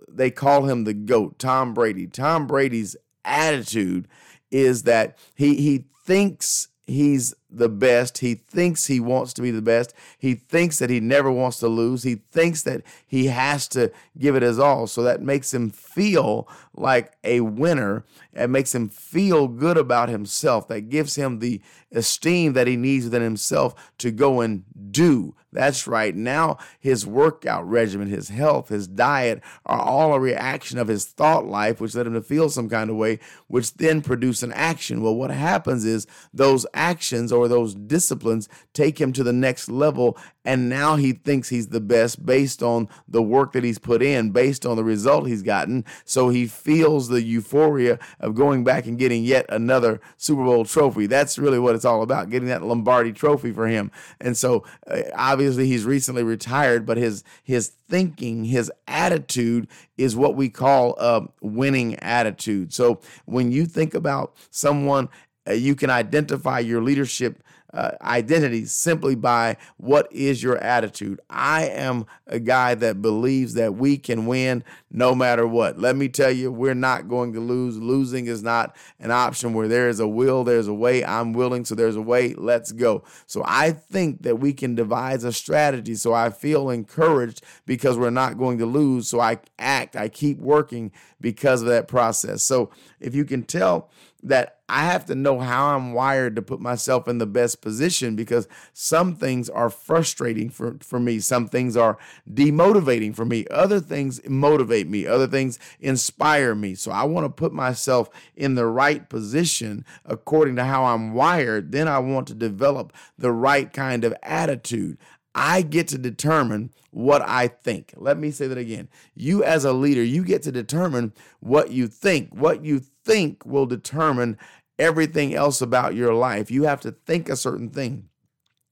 they 0.08 0.30
call 0.30 0.66
him 0.66 0.85
the 0.85 0.94
GOAT, 0.94 1.38
Tom 1.38 1.75
Brady. 1.75 2.06
Tom 2.06 2.46
Brady's 2.46 2.96
attitude 3.25 4.08
is 4.50 4.85
that 4.85 5.18
he, 5.35 5.56
he 5.56 5.85
thinks 6.04 6.68
he's 6.87 7.35
the 7.50 7.69
best. 7.69 8.19
He 8.19 8.35
thinks 8.35 8.87
he 8.87 9.00
wants 9.00 9.33
to 9.35 9.43
be 9.43 9.50
the 9.50 9.62
best. 9.62 9.95
He 10.19 10.35
thinks 10.35 10.79
that 10.79 10.91
he 10.91 11.00
never 11.00 11.31
wants 11.31 11.59
to 11.61 11.69
lose. 11.69 12.03
He 12.03 12.17
thinks 12.17 12.62
that 12.62 12.83
he 13.07 13.26
has 13.26 13.69
to 13.69 13.93
give 14.19 14.37
it 14.37 14.43
his 14.43 14.59
all. 14.59 14.87
So 14.87 15.03
that 15.03 15.23
makes 15.23 15.55
him 15.55 15.71
feel 15.71 16.49
like 16.75 17.12
a 17.25 17.41
winner. 17.41 18.05
It 18.33 18.50
makes 18.50 18.75
him 18.75 18.88
feel 18.88 19.49
good 19.49 19.79
about 19.79 20.09
himself. 20.09 20.69
That 20.69 20.91
gives 20.91 21.17
him 21.17 21.38
the 21.38 21.62
esteem 21.93 22.53
that 22.55 22.67
he 22.67 22.76
needs 22.76 23.05
within 23.05 23.23
himself 23.23 23.93
to 23.99 24.11
go 24.11 24.41
and 24.41 24.65
do. 24.91 25.35
That's 25.53 25.87
right. 25.87 26.15
Now 26.15 26.59
his 26.79 27.07
workout 27.07 27.67
regimen, 27.67 28.09
his 28.09 28.29
health, 28.29 28.69
his 28.69 28.87
diet 28.87 29.41
are 29.65 29.81
all 29.81 30.12
a 30.12 30.21
reaction 30.21 30.79
of 30.79 30.88
his 30.88 31.07
thought 31.07 31.47
life, 31.47 31.81
which 31.81 31.95
led 31.95 32.07
him 32.07 32.12
to 32.12 32.21
feel 32.21 32.50
some 32.50 32.69
kind 32.69 32.91
of 32.91 32.97
way, 32.97 33.21
which 33.47 33.75
then 33.75 34.03
produce 34.03 34.43
an 34.43 34.53
action. 34.53 35.00
Well, 35.00 35.15
what 35.15 35.31
happens 35.31 35.87
is 35.87 36.07
those 36.35 36.67
actions 36.75 37.33
or 37.37 37.49
those 37.49 37.75
disciplines 37.75 38.49
take 38.73 39.00
him 39.00 39.12
to 39.12 39.23
the 39.23 39.33
next 39.33 39.69
level. 39.69 40.16
And 40.45 40.69
now 40.69 40.97
he 40.97 41.12
thinks 41.12 41.49
he's 41.49 41.69
the 41.69 41.81
best 41.81 42.25
based 42.25 42.62
on 42.62 42.88
the 43.09 43.23
work 43.23 43.52
that 43.52 43.64
he's 43.64 43.78
put 43.78 44.02
in, 44.02 44.31
based 44.31 44.64
on 44.64 44.76
the 44.76 44.85
result 44.85 45.26
he's 45.26 45.43
gotten. 45.43 45.85
So 46.05 46.28
he 46.28 46.47
feels 46.47 47.09
the 47.09 47.23
euphoria 47.23 47.99
of 48.21 48.35
going 48.35 48.62
back 48.62 48.87
and 48.87 48.99
getting 48.99 49.25
yet 49.25 49.47
another 49.49 50.00
Super 50.16 50.45
Bowl 50.45 50.64
trophy. 50.64 51.07
That's 51.07 51.38
really 51.38 51.59
what 51.59 51.75
it's 51.75 51.85
all 51.85 52.02
about, 52.02 52.31
getting 52.31 52.49
that 52.49 52.62
Lombardi 52.62 53.12
trophy 53.12 53.52
for 53.52 53.66
him. 53.66 53.90
And 54.21 54.37
so 54.37 54.64
uh, 54.87 55.02
obviously 55.14 55.66
he's 55.66 55.85
recently 55.85 56.23
retired, 56.23 56.87
but 56.87 56.97
his 56.97 57.25
his 57.43 57.73
thinking, 57.88 58.45
his 58.45 58.71
attitude 58.88 59.69
is 59.97 60.16
what 60.16 60.35
we 60.35 60.49
call 60.49 60.97
a 60.99 61.26
winning 61.40 61.95
attitude. 61.97 62.73
So 62.73 63.00
when 63.25 63.52
you 63.52 63.66
think 63.66 63.95
about 63.95 64.35
someone 64.50 65.09
uh, 65.49 65.53
you 65.53 65.75
can 65.75 65.91
identify 65.91 66.59
your 66.59 66.83
leadership 66.83 67.43
uh, 67.76 67.91
identity 68.00 68.65
simply 68.65 69.15
by 69.15 69.57
what 69.76 70.11
is 70.11 70.43
your 70.43 70.57
attitude. 70.59 71.21
I 71.29 71.67
am 71.67 72.07
a 72.26 72.38
guy 72.38 72.75
that 72.75 73.03
believes 73.03 73.55
that 73.55 73.75
we 73.75 73.99
can 73.99 74.25
win 74.25 74.65
no 74.91 75.15
matter 75.15 75.47
what. 75.47 75.79
Let 75.79 75.95
me 75.95 76.09
tell 76.09 76.31
you, 76.31 76.50
we're 76.50 76.75
not 76.75 77.09
going 77.09 77.35
to 77.35 77.41
lose. 77.41 77.76
Losing 77.76 78.26
is 78.26 78.43
not 78.43 78.75
an 78.99 79.11
option 79.11 79.53
where 79.53 79.69
there 79.69 79.91
is 79.91 80.00
a 80.00 80.09
will, 80.09 80.43
there's 80.43 80.69
a 80.69 80.75
way. 80.75 81.05
I'm 81.05 81.35
willing, 81.35 81.67
so 81.67 81.75
there's 81.75 81.97
a 81.97 82.03
way. 82.03 82.33
Let's 82.35 82.73
go. 82.73 83.05
So 83.26 83.43
I 83.45 83.73
think 83.73 84.23
that 84.23 84.37
we 84.37 84.55
can 84.55 84.75
devise 84.75 85.23
a 85.25 85.33
strategy. 85.33 85.97
So 85.97 86.15
I 86.15 86.31
feel 86.31 86.71
encouraged 86.71 87.43
because 87.67 87.99
we're 87.99 88.11
not 88.11 88.38
going 88.38 88.57
to 88.59 88.67
lose. 88.67 89.09
So 89.09 89.21
I 89.21 89.38
act, 89.59 89.97
I 89.97 90.09
keep 90.09 90.38
working 90.38 90.93
because 91.21 91.61
of 91.61 91.69
that 91.69 91.88
process. 91.88 92.43
So 92.43 92.71
if 93.00 93.15
you 93.15 93.26
can 93.26 93.43
tell, 93.43 93.91
that 94.26 94.59
I 94.68 94.85
have 94.85 95.06
to 95.06 95.14
know 95.14 95.38
how 95.38 95.76
I'm 95.76 95.92
wired 95.92 96.35
to 96.35 96.42
put 96.42 96.61
myself 96.61 97.06
in 97.06 97.18
the 97.18 97.26
best 97.26 97.61
position 97.61 98.16
because 98.16 98.49
some 98.73 99.14
things 99.14 99.49
are 99.49 99.71
frustrating 99.71 100.50
for, 100.50 100.76
for 100.80 100.99
me. 100.99 101.21
Some 101.21 101.47
things 101.47 101.76
are 101.76 101.97
demotivating 102.28 103.14
for 103.14 103.25
me. 103.25 103.47
Other 103.49 103.78
things 103.78 104.21
motivate 104.28 104.88
me. 104.88 105.06
Other 105.06 105.28
things 105.28 105.61
inspire 105.78 106.56
me. 106.56 106.75
So 106.75 106.90
I 106.90 107.04
want 107.04 107.25
to 107.25 107.30
put 107.30 107.52
myself 107.52 108.11
in 108.35 108.56
the 108.56 108.66
right 108.66 109.09
position 109.09 109.85
according 110.04 110.56
to 110.56 110.64
how 110.64 110.87
I'm 110.87 111.14
wired. 111.14 111.71
Then 111.71 111.87
I 111.87 112.00
want 112.00 112.26
to 112.28 112.35
develop 112.35 112.92
the 113.16 113.33
right 113.33 113.73
kind 113.73 114.04
of 114.04 114.12
attitude. 114.25 114.99
I 115.37 115.62
get 115.62 115.87
to 115.88 115.99
determine 115.99 116.71
what 116.90 117.23
I 117.23 117.49
think. 117.49 117.92
Let 117.95 118.18
me 118.18 118.30
say 118.30 118.49
that 118.49 118.56
again. 118.59 118.88
You, 119.14 119.45
as 119.45 119.66
a 119.66 119.73
leader, 119.73 120.02
you 120.02 120.25
get 120.25 120.42
to 120.45 120.50
determine 120.50 121.12
what 121.40 121.71
you 121.71 121.88
think. 121.88 122.35
What 122.35 122.64
you 122.64 122.80
think 123.07 123.47
will 123.47 123.67
determine 123.67 124.37
everything 124.79 125.35
else 125.35 125.63
about 125.63 125.95
your 125.95 126.13
life. 126.13 126.51
You 126.51 126.65
have 126.65 126.81
to 126.83 126.93
think 126.93 127.29
a 127.29 127.37
certain 127.37 127.71
thing. 127.71 128.09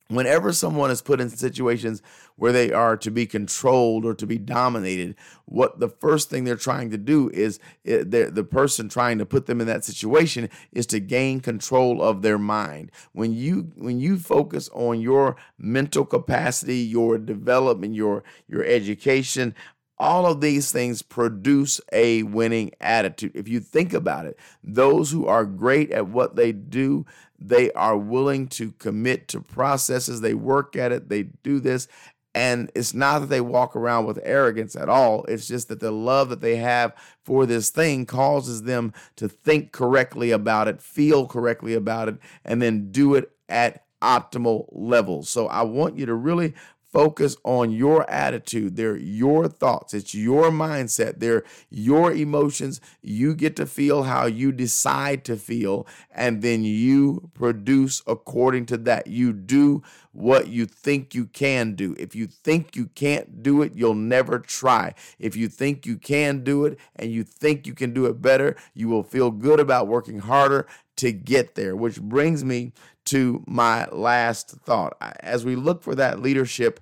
Whenever 0.09 0.53
someone 0.53 0.91
is 0.91 1.01
put 1.01 1.19
in 1.19 1.31
situations 1.31 2.03
where 2.37 2.53
they 2.53 2.71
are 2.71 2.95
to 2.95 3.11
be 3.11 3.25
controlled 3.25 4.05
or 4.05 4.13
to 4.13 4.27
be 4.27 4.37
dominated, 4.37 5.15
what 5.47 5.81
the 5.81 5.89
first 5.89 6.29
thing 6.29 6.45
they're 6.45 6.57
trying 6.57 6.91
to 6.91 6.99
do 6.99 7.31
is 7.31 7.59
eh, 7.87 8.05
the 8.05 8.47
person 8.49 8.91
trying 8.91 9.17
to 9.17 9.25
put 9.25 9.47
them 9.47 9.63
in 9.63 9.67
that 9.67 9.83
situation 9.83 10.51
is 10.73 10.87
to 10.89 11.01
gain 11.01 11.41
control 11.41 12.03
of 12.03 12.21
their 12.21 12.37
mind. 12.37 12.93
When 13.13 13.33
you 13.33 13.73
when 13.77 13.99
you 13.99 14.19
focus 14.19 14.69
on 14.75 15.01
your 15.01 15.37
mental 15.57 16.05
capacity, 16.05 16.79
your 16.79 17.17
development, 17.17 17.95
your 17.95 18.25
your 18.47 18.63
education, 18.63 19.55
all 20.05 20.27
of 20.27 20.43
these 20.43 20.71
things 20.71 21.01
produce 21.01 21.81
a 21.91 22.25
winning 22.25 22.71
attitude. 22.79 23.33
If 23.35 23.49
you 23.49 23.59
think 23.59 23.95
about 23.95 24.27
it, 24.27 24.39
those 24.63 25.11
who 25.11 25.27
are 25.27 25.47
great 25.47 25.91
at 25.93 26.09
what 26.09 26.37
they 26.37 26.53
do, 26.53 27.07
they 27.39 27.73
are 27.73 27.97
willing 27.97 28.49
to 28.49 28.73
commit 28.73 29.29
to 29.29 29.41
processes. 29.41 30.21
They 30.21 30.35
work 30.35 30.77
at 30.77 30.93
it, 30.93 31.09
they 31.09 31.23
do 31.23 31.59
this. 31.59 31.89
And 32.35 32.71
it's 32.75 32.93
not 32.93 33.21
that 33.21 33.31
they 33.31 33.41
walk 33.41 33.75
around 33.75 34.05
with 34.05 34.21
arrogance 34.25 34.77
at 34.77 34.91
all. 34.91 35.25
It's 35.25 35.49
just 35.49 35.69
that 35.69 35.81
the 35.81 35.91
love 35.91 36.29
that 36.29 36.43
they 36.43 36.57
have 36.57 36.93
for 37.23 37.47
this 37.47 37.71
thing 37.71 38.05
causes 38.05 38.65
them 38.65 38.93
to 39.17 39.27
think 39.27 39.73
correctly 39.73 40.33
about 40.33 40.69
it, 40.69 40.83
feel 40.83 41.27
correctly 41.27 41.73
about 41.73 42.11
it, 42.11 42.17
and 42.45 42.61
then 42.61 42.91
do 42.91 43.15
it 43.15 43.31
at 43.49 43.85
optimal 44.03 44.67
levels. 44.71 45.31
So 45.31 45.47
I 45.47 45.63
want 45.63 45.97
you 45.97 46.05
to 46.05 46.15
really 46.15 46.53
focus 46.95 47.37
on 47.43 47.73
your 47.73 48.09
attitude. 48.09 48.77
They're 48.77 48.97
your 48.97 49.49
thoughts, 49.49 49.93
it's 49.93 50.15
your 50.15 50.51
mindset, 50.51 51.19
they're 51.19 51.43
your 51.69 52.13
emotions. 52.13 52.81
You 53.03 53.35
get 53.35 53.57
to 53.57 53.67
feel 53.67 54.05
how 54.05 54.27
you 54.27 54.53
decide 54.53 55.25
to 55.25 55.37
feel, 55.37 55.89
and 56.15 56.41
then 56.41 56.63
you 56.63 57.31
produce 57.35 58.01
according 58.07 58.67
to 58.67 58.77
that. 58.79 59.09
You 59.09 59.33
do 59.33 59.83
what 60.13 60.47
you 60.47 60.67
think 60.67 61.17
you 61.17 61.27
can 61.27 61.75
do. 61.75 61.97
If 61.99 62.15
you 62.15 62.29
think 62.29 62.77
you 62.77 62.87
can't 62.95 63.43
do 63.43 63.63
it, 63.63 63.73
you'll 63.75 63.97
never 63.97 64.39
try. 64.39 64.95
If 65.19 65.35
you 65.35 65.49
think 65.49 65.87
you 65.87 65.97
can 65.97 66.45
do 66.45 66.65
it 66.65 66.79
and 66.95 67.11
you 67.11 67.25
think 67.25 67.67
you 67.67 67.75
can 67.75 67.93
do 67.93 68.07
it 68.07 68.23
better, 68.23 68.55
you 68.73 68.89
will 68.89 69.03
feel 69.03 69.33
good 69.33 69.59
about 69.59 69.89
working 69.89 70.21
harder 70.21 70.69
to 70.97 71.11
get 71.11 71.57
there, 71.57 71.75
which 71.75 72.01
brings 72.01 72.45
me 72.45 72.73
to 73.07 73.43
my 73.47 73.87
last 73.87 74.51
thought. 74.51 74.97
As 75.21 75.45
we 75.45 75.57
look 75.57 75.83
for 75.83 75.95
that 75.95 76.21
leadership 76.21 76.81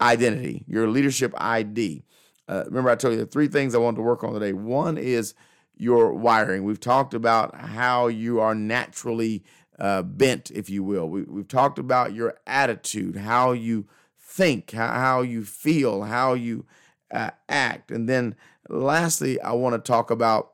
identity, 0.00 0.64
your 0.66 0.88
leadership 0.88 1.32
ID, 1.36 2.04
uh, 2.48 2.64
remember 2.66 2.90
I 2.90 2.94
told 2.94 3.14
you 3.14 3.20
the 3.20 3.26
three 3.26 3.48
things 3.48 3.74
I 3.74 3.78
wanted 3.78 3.96
to 3.96 4.02
work 4.02 4.22
on 4.22 4.32
today. 4.32 4.52
One 4.52 4.96
is 4.98 5.34
your 5.76 6.12
wiring. 6.12 6.64
We've 6.64 6.80
talked 6.80 7.14
about 7.14 7.54
how 7.54 8.06
you 8.06 8.40
are 8.40 8.54
naturally 8.54 9.42
uh, 9.78 10.02
bent, 10.02 10.50
if 10.50 10.70
you 10.70 10.82
will. 10.82 11.08
We, 11.08 11.20
have 11.20 11.48
talked 11.48 11.78
about 11.78 12.14
your 12.14 12.34
attitude, 12.46 13.16
how 13.16 13.52
you 13.52 13.86
think, 14.18 14.70
how, 14.70 14.88
how 14.92 15.22
you 15.22 15.44
feel, 15.44 16.02
how 16.02 16.34
you 16.34 16.64
uh, 17.10 17.30
act. 17.48 17.90
And 17.90 18.08
then 18.08 18.36
lastly, 18.68 19.40
I 19.40 19.52
want 19.52 19.74
to 19.74 19.86
talk 19.86 20.10
about 20.10 20.52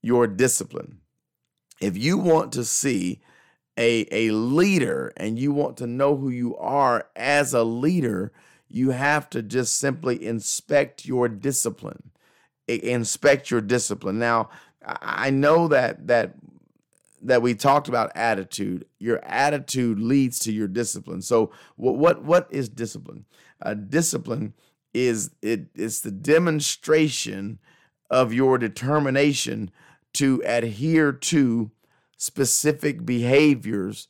your 0.00 0.26
discipline. 0.26 0.98
If 1.80 1.96
you 1.96 2.16
want 2.16 2.52
to 2.52 2.64
see 2.64 3.20
a, 3.76 4.06
a 4.10 4.30
leader 4.32 5.12
and 5.16 5.38
you 5.38 5.52
want 5.52 5.76
to 5.78 5.86
know 5.86 6.16
who 6.16 6.28
you 6.28 6.56
are 6.56 7.08
as 7.16 7.54
a 7.54 7.64
leader, 7.64 8.32
you 8.68 8.90
have 8.90 9.28
to 9.30 9.42
just 9.42 9.78
simply 9.78 10.24
inspect 10.24 11.06
your 11.06 11.28
discipline. 11.28 12.10
Inspect 12.68 13.50
your 13.50 13.60
discipline. 13.60 14.18
Now, 14.18 14.50
I 14.84 15.30
know 15.30 15.68
that 15.68 16.06
that 16.06 16.34
that 17.22 17.42
we 17.42 17.54
talked 17.54 17.88
about 17.88 18.10
attitude. 18.14 18.86
Your 18.98 19.24
attitude 19.24 19.98
leads 20.00 20.38
to 20.40 20.52
your 20.52 20.68
discipline. 20.68 21.22
So, 21.22 21.52
what 21.76 21.96
what 21.96 22.24
what 22.24 22.48
is 22.50 22.68
discipline? 22.68 23.26
Uh, 23.60 23.74
discipline 23.74 24.54
is 24.94 25.30
it 25.40 25.66
it's 25.74 26.00
the 26.00 26.10
demonstration 26.10 27.58
of 28.10 28.32
your 28.32 28.58
determination 28.58 29.70
to 30.14 30.42
adhere 30.44 31.12
to 31.12 31.70
specific 32.22 33.04
behaviors 33.04 34.06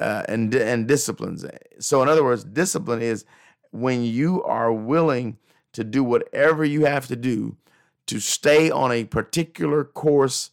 uh, 0.00 0.24
and 0.28 0.52
and 0.54 0.88
disciplines. 0.88 1.44
So, 1.78 2.02
in 2.02 2.08
other 2.08 2.24
words, 2.24 2.42
discipline 2.42 3.02
is 3.02 3.24
when 3.70 4.02
you 4.02 4.42
are 4.42 4.72
willing 4.72 5.38
to 5.72 5.84
do 5.84 6.02
whatever 6.02 6.64
you 6.64 6.86
have 6.86 7.06
to 7.06 7.16
do 7.16 7.56
to 8.06 8.18
stay 8.18 8.70
on 8.70 8.90
a 8.90 9.04
particular 9.04 9.84
course 9.84 10.50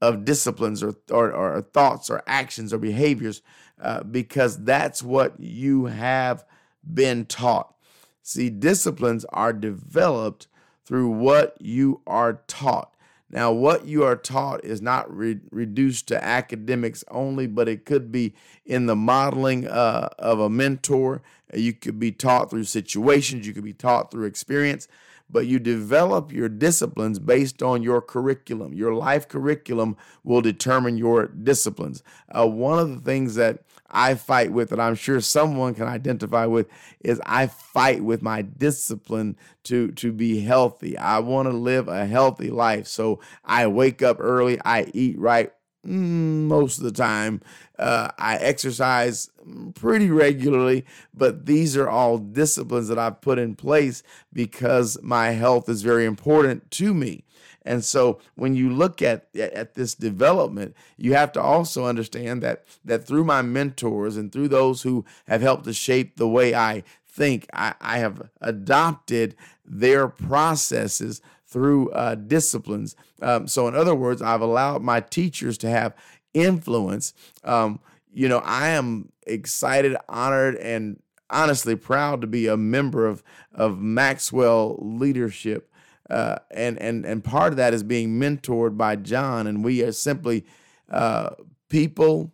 of 0.00 0.24
disciplines 0.24 0.82
or, 0.82 0.94
or, 1.10 1.32
or 1.32 1.62
thoughts 1.62 2.10
or 2.10 2.22
actions 2.26 2.72
or 2.72 2.78
behaviors 2.78 3.42
uh, 3.80 4.02
because 4.02 4.64
that's 4.64 5.02
what 5.02 5.38
you 5.40 5.86
have 5.86 6.44
been 6.92 7.24
taught. 7.24 7.74
See, 8.22 8.50
disciplines 8.50 9.24
are 9.26 9.52
developed 9.52 10.48
through 10.84 11.08
what 11.08 11.56
you 11.60 12.02
are 12.06 12.42
taught. 12.46 12.92
Now, 13.30 13.50
what 13.52 13.86
you 13.86 14.04
are 14.04 14.16
taught 14.16 14.64
is 14.64 14.80
not 14.80 15.14
re- 15.14 15.40
reduced 15.50 16.06
to 16.08 16.24
academics 16.24 17.04
only, 17.10 17.46
but 17.46 17.68
it 17.68 17.84
could 17.84 18.12
be 18.12 18.34
in 18.64 18.86
the 18.86 18.96
modeling 18.96 19.66
uh, 19.66 20.08
of 20.18 20.38
a 20.38 20.48
mentor. 20.48 21.22
You 21.52 21.72
could 21.72 21.98
be 21.98 22.12
taught 22.12 22.50
through 22.50 22.64
situations, 22.64 23.46
you 23.46 23.52
could 23.52 23.64
be 23.64 23.72
taught 23.72 24.10
through 24.10 24.26
experience 24.26 24.88
but 25.28 25.46
you 25.46 25.58
develop 25.58 26.32
your 26.32 26.48
disciplines 26.48 27.18
based 27.18 27.62
on 27.62 27.82
your 27.82 28.00
curriculum. 28.00 28.72
Your 28.72 28.94
life 28.94 29.28
curriculum 29.28 29.96
will 30.24 30.40
determine 30.40 30.96
your 30.96 31.26
disciplines. 31.26 32.02
Uh, 32.30 32.46
one 32.46 32.78
of 32.78 32.90
the 32.90 33.00
things 33.00 33.34
that 33.34 33.65
I 33.90 34.14
fight 34.14 34.52
with, 34.52 34.70
that 34.70 34.80
I'm 34.80 34.94
sure 34.94 35.20
someone 35.20 35.74
can 35.74 35.86
identify 35.86 36.46
with, 36.46 36.68
is 37.00 37.20
I 37.24 37.46
fight 37.46 38.02
with 38.02 38.22
my 38.22 38.42
discipline 38.42 39.36
to 39.64 39.88
to 39.92 40.12
be 40.12 40.40
healthy. 40.40 40.96
I 40.98 41.18
want 41.20 41.48
to 41.48 41.56
live 41.56 41.88
a 41.88 42.06
healthy 42.06 42.50
life, 42.50 42.86
so 42.86 43.20
I 43.44 43.66
wake 43.66 44.02
up 44.02 44.18
early, 44.20 44.58
I 44.64 44.90
eat 44.94 45.18
right 45.18 45.52
most 45.86 46.78
of 46.78 46.84
the 46.84 46.92
time. 46.92 47.40
Uh, 47.78 48.10
I 48.18 48.36
exercise 48.36 49.30
pretty 49.74 50.10
regularly, 50.10 50.84
but 51.14 51.46
these 51.46 51.76
are 51.76 51.88
all 51.88 52.18
disciplines 52.18 52.88
that 52.88 52.98
I've 52.98 53.20
put 53.20 53.38
in 53.38 53.54
place 53.54 54.02
because 54.32 54.98
my 55.02 55.30
health 55.30 55.68
is 55.68 55.82
very 55.82 56.04
important 56.04 56.70
to 56.72 56.94
me. 56.94 57.24
And 57.66 57.84
so 57.84 58.20
when 58.36 58.54
you 58.54 58.70
look 58.70 59.02
at, 59.02 59.26
at 59.36 59.74
this 59.74 59.94
development, 59.94 60.74
you 60.96 61.14
have 61.14 61.32
to 61.32 61.42
also 61.42 61.84
understand 61.84 62.42
that 62.42 62.64
that 62.84 63.06
through 63.06 63.24
my 63.24 63.42
mentors 63.42 64.16
and 64.16 64.32
through 64.32 64.48
those 64.48 64.82
who 64.82 65.04
have 65.26 65.42
helped 65.42 65.64
to 65.64 65.72
shape 65.72 66.16
the 66.16 66.28
way 66.28 66.54
I 66.54 66.84
think, 67.08 67.46
I, 67.52 67.74
I 67.80 67.98
have 67.98 68.30
adopted 68.40 69.34
their 69.64 70.06
processes 70.06 71.20
through 71.46 71.90
uh, 71.90 72.14
disciplines. 72.14 72.96
Um, 73.22 73.46
so, 73.46 73.68
in 73.68 73.74
other 73.74 73.94
words, 73.94 74.20
I've 74.20 74.40
allowed 74.40 74.82
my 74.82 75.00
teachers 75.00 75.56
to 75.58 75.70
have 75.70 75.94
influence. 76.34 77.14
Um, 77.44 77.80
you 78.12 78.28
know, 78.28 78.38
I 78.38 78.68
am 78.68 79.10
excited, 79.26 79.96
honored, 80.08 80.56
and 80.56 81.00
honestly 81.30 81.76
proud 81.76 82.20
to 82.20 82.26
be 82.26 82.46
a 82.46 82.56
member 82.56 83.06
of 83.06 83.22
of 83.54 83.80
Maxwell 83.80 84.76
Leadership. 84.80 85.70
Uh, 86.08 86.36
and 86.50 86.78
and 86.80 87.04
and 87.04 87.24
part 87.24 87.52
of 87.52 87.56
that 87.56 87.74
is 87.74 87.82
being 87.82 88.18
mentored 88.20 88.76
by 88.76 88.96
John, 88.96 89.46
and 89.46 89.64
we 89.64 89.82
are 89.82 89.92
simply 89.92 90.44
uh, 90.90 91.30
people 91.68 92.32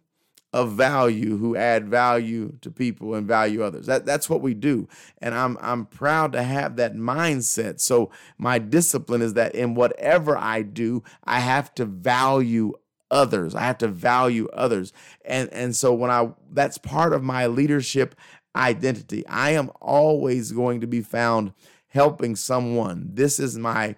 of 0.52 0.72
value 0.72 1.38
who 1.38 1.56
add 1.56 1.88
value 1.88 2.56
to 2.60 2.70
people 2.70 3.14
and 3.14 3.26
value 3.26 3.62
others. 3.62 3.86
That, 3.86 4.04
that's 4.04 4.28
what 4.28 4.42
we 4.42 4.54
do. 4.54 4.88
And 5.18 5.34
I'm, 5.34 5.56
I'm 5.60 5.86
proud 5.86 6.32
to 6.32 6.42
have 6.42 6.76
that 6.76 6.94
mindset. 6.94 7.80
So 7.80 8.10
my 8.36 8.58
discipline 8.58 9.22
is 9.22 9.34
that 9.34 9.54
in 9.54 9.74
whatever 9.74 10.36
I 10.36 10.62
do, 10.62 11.02
I 11.24 11.40
have 11.40 11.74
to 11.76 11.84
value 11.84 12.74
others. 13.10 13.54
I 13.54 13.60
have 13.62 13.78
to 13.78 13.88
value 13.88 14.48
others. 14.52 14.92
And, 15.24 15.48
and 15.52 15.74
so 15.74 15.94
when 15.94 16.10
I, 16.10 16.32
that's 16.50 16.78
part 16.78 17.12
of 17.12 17.22
my 17.22 17.46
leadership 17.46 18.14
identity. 18.54 19.26
I 19.26 19.50
am 19.50 19.70
always 19.80 20.52
going 20.52 20.80
to 20.80 20.86
be 20.86 21.00
found 21.00 21.52
helping 21.88 22.36
someone. 22.36 23.10
This 23.12 23.38
is 23.38 23.58
my 23.58 23.96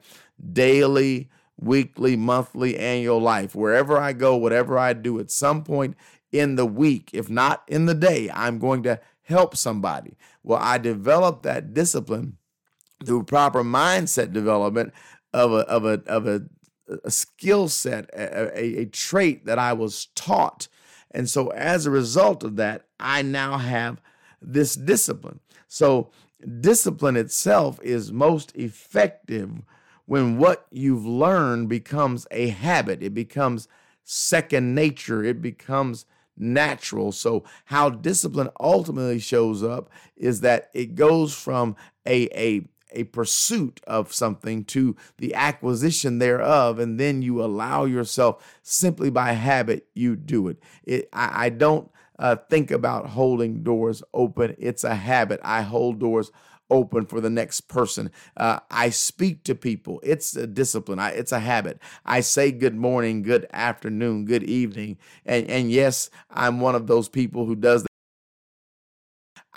daily, 0.53 1.31
weekly, 1.59 2.17
monthly, 2.17 2.77
annual 2.77 3.21
life. 3.21 3.55
Wherever 3.55 3.99
I 3.99 4.13
go, 4.13 4.37
whatever 4.37 4.79
I 4.79 4.93
do, 4.93 5.19
at 5.19 5.31
some 5.31 5.63
point 5.63 5.97
in 6.35 6.57
the 6.57 6.67
week, 6.67 7.11
if 7.13 7.31
not 7.31 7.63
in 7.69 7.87
the 7.87 7.95
day, 7.95 8.29
I'm 8.35 8.59
going 8.59 8.83
to 8.83 9.01
help 9.23 9.57
somebody. 9.57 10.17
Well, 10.43 10.59
I 10.61 10.79
developed 10.79 11.45
that 11.45 11.73
discipline 11.73 12.39
through 13.07 13.23
proper 13.23 13.63
mindset 13.63 14.33
development 14.33 14.93
of 15.33 15.53
a 15.53 15.61
of 15.69 15.85
a 15.85 16.03
of 16.07 16.27
a, 16.27 16.43
a 17.05 17.11
skill 17.11 17.69
set, 17.69 18.11
a, 18.13 18.59
a, 18.59 18.81
a 18.81 18.87
trait 18.87 19.47
that 19.47 19.61
I 19.61 19.75
was 19.75 20.07
taught. 20.17 20.67
And 21.13 21.31
so 21.31 21.49
as 21.51 21.87
a 21.87 21.93
result 21.93 22.43
of 22.43 22.57
that, 22.57 22.87
I 22.99 23.23
now 23.23 23.59
have 23.59 24.01
this 24.43 24.75
discipline. 24.75 25.39
So 25.69 26.11
discipline 26.61 27.17
itself 27.17 27.81
is 27.81 28.11
most 28.13 28.55
effective 28.57 29.63
when 30.07 30.37
what 30.37 30.67
you've 30.73 31.07
learned 31.07 31.69
becomes 31.69 32.27
a 32.33 32.49
habit. 32.49 33.05
It 33.05 33.15
becomes 33.15 33.69
second 34.03 34.75
nature. 34.75 35.23
It 35.23 35.41
becomes 35.41 36.07
natural. 36.37 37.13
So, 37.13 37.45
how 37.67 37.91
discipline 37.91 38.51
ultimately 38.61 39.19
shows 39.19 39.63
up 39.63 39.91
is 40.17 40.41
that 40.41 40.71
it 40.75 40.95
goes 40.95 41.35
from 41.35 41.77
a, 42.07 42.29
a, 42.37 42.67
a 42.91 43.05
pursuit 43.05 43.81
of 43.87 44.13
something 44.13 44.65
to 44.67 44.97
the 45.19 45.35
acquisition 45.35 46.19
thereof, 46.19 46.79
and 46.79 46.99
then 46.99 47.23
you 47.23 47.43
allow 47.43 47.85
yourself 47.85 48.59
simply 48.63 49.11
by 49.11 49.33
habit, 49.33 49.87
you 49.95 50.17
do 50.17 50.49
it. 50.49 50.59
it 50.85 51.09
I, 51.13 51.47
I 51.47 51.49
don't 51.49 51.91
uh, 52.19 52.37
think 52.49 52.71
about 52.71 53.09
holding 53.11 53.63
doors 53.63 54.03
open, 54.13 54.55
it's 54.59 54.85
a 54.85 54.95
habit. 54.95 55.41
I 55.43 55.63
hold 55.63 55.99
doors 55.99 56.31
open 56.71 57.07
for 57.07 57.21
the 57.21 57.31
next 57.31 57.63
person. 57.63 58.11
Uh, 58.37 58.61
I 58.71 58.91
speak 58.91 59.45
to 59.45 59.55
people. 59.55 60.01
It's 60.03 60.37
a 60.37 60.47
discipline. 60.47 60.99
I, 60.99 61.11
it's 61.11 61.33
a 61.33 61.41
habit. 61.41 61.79
I 62.05 62.21
say 62.21 62.53
good 62.53 62.75
morning, 62.75 63.23
good 63.23 63.47
afternoon, 63.53 64.25
good 64.25 64.43
evening. 64.45 64.99
And, 65.25 65.49
and 65.49 65.71
yes, 65.71 66.11
I'm 66.31 66.61
one 66.61 66.75
of 66.75 66.87
those 66.87 67.09
people 67.09 67.47
who 67.47 67.57
does. 67.57 67.87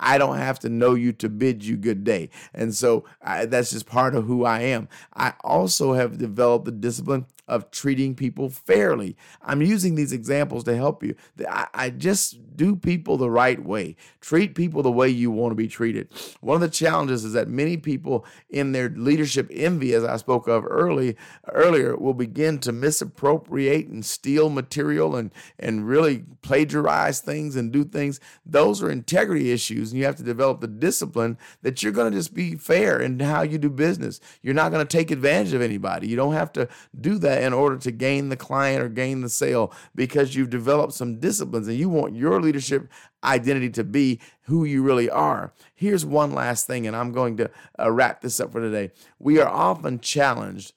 I 0.08 0.16
don't 0.16 0.38
have 0.38 0.58
to 0.60 0.70
know 0.70 0.94
you 0.94 1.12
to 1.12 1.28
bid 1.28 1.62
you 1.62 1.76
good 1.76 2.02
day. 2.02 2.30
And 2.54 2.74
so 2.74 3.04
I, 3.20 3.44
that's 3.44 3.70
just 3.70 3.84
part 3.84 4.14
of 4.14 4.24
who 4.24 4.42
I 4.46 4.60
am. 4.60 4.88
I 5.14 5.34
also 5.44 5.92
have 5.92 6.16
developed 6.16 6.64
the 6.64 6.72
discipline 6.72 7.26
of 7.48 7.70
treating 7.70 8.14
people 8.14 8.50
fairly. 8.50 9.16
I'm 9.42 9.62
using 9.62 9.94
these 9.94 10.12
examples 10.12 10.64
to 10.64 10.76
help 10.76 11.02
you. 11.02 11.14
I, 11.48 11.66
I 11.74 11.90
just 11.90 12.38
do 12.56 12.76
people 12.76 13.16
the 13.16 13.30
right 13.30 13.64
way, 13.64 13.96
treat 14.20 14.54
people 14.54 14.82
the 14.82 14.92
way 14.92 15.08
you 15.08 15.30
want 15.30 15.52
to 15.52 15.56
be 15.56 15.68
treated. 15.68 16.08
One 16.40 16.56
of 16.56 16.60
the 16.60 16.68
challenges 16.68 17.24
is 17.24 17.32
that 17.32 17.48
many 17.48 17.76
people 17.76 18.26
in 18.50 18.72
their 18.72 18.90
leadership 18.90 19.48
envy, 19.50 19.94
as 19.94 20.04
I 20.04 20.16
spoke 20.16 20.46
of 20.46 20.66
early 20.66 21.16
earlier, 21.52 21.96
will 21.96 22.14
begin 22.14 22.58
to 22.60 22.72
misappropriate 22.72 23.88
and 23.88 24.04
steal 24.04 24.50
material 24.50 25.16
and 25.16 25.30
and 25.58 25.86
really 25.86 26.24
plagiarize 26.42 27.20
things 27.20 27.56
and 27.56 27.72
do 27.72 27.84
things. 27.84 28.20
Those 28.44 28.82
are 28.82 28.90
integrity 28.90 29.52
issues, 29.52 29.94
you 29.98 30.04
have 30.04 30.16
to 30.16 30.22
develop 30.22 30.60
the 30.60 30.68
discipline 30.68 31.36
that 31.62 31.82
you're 31.82 31.92
going 31.92 32.10
to 32.10 32.16
just 32.16 32.32
be 32.32 32.54
fair 32.54 33.00
in 33.00 33.18
how 33.20 33.42
you 33.42 33.58
do 33.58 33.68
business. 33.68 34.20
You're 34.42 34.54
not 34.54 34.72
going 34.72 34.86
to 34.86 34.96
take 34.96 35.10
advantage 35.10 35.52
of 35.52 35.60
anybody. 35.60 36.08
You 36.08 36.16
don't 36.16 36.34
have 36.34 36.52
to 36.52 36.68
do 36.98 37.18
that 37.18 37.42
in 37.42 37.52
order 37.52 37.76
to 37.78 37.90
gain 37.90 38.28
the 38.28 38.36
client 38.36 38.82
or 38.82 38.88
gain 38.88 39.20
the 39.20 39.28
sale 39.28 39.72
because 39.94 40.34
you've 40.34 40.50
developed 40.50 40.94
some 40.94 41.18
disciplines 41.20 41.68
and 41.68 41.76
you 41.76 41.88
want 41.88 42.16
your 42.16 42.40
leadership 42.40 42.88
identity 43.24 43.70
to 43.70 43.84
be 43.84 44.20
who 44.42 44.64
you 44.64 44.82
really 44.82 45.10
are. 45.10 45.52
Here's 45.74 46.06
one 46.06 46.32
last 46.32 46.66
thing, 46.66 46.86
and 46.86 46.96
I'm 46.96 47.12
going 47.12 47.36
to 47.38 47.50
uh, 47.78 47.90
wrap 47.90 48.20
this 48.20 48.40
up 48.40 48.52
for 48.52 48.60
today. 48.60 48.92
We 49.18 49.40
are 49.40 49.48
often 49.48 50.00
challenged 50.00 50.72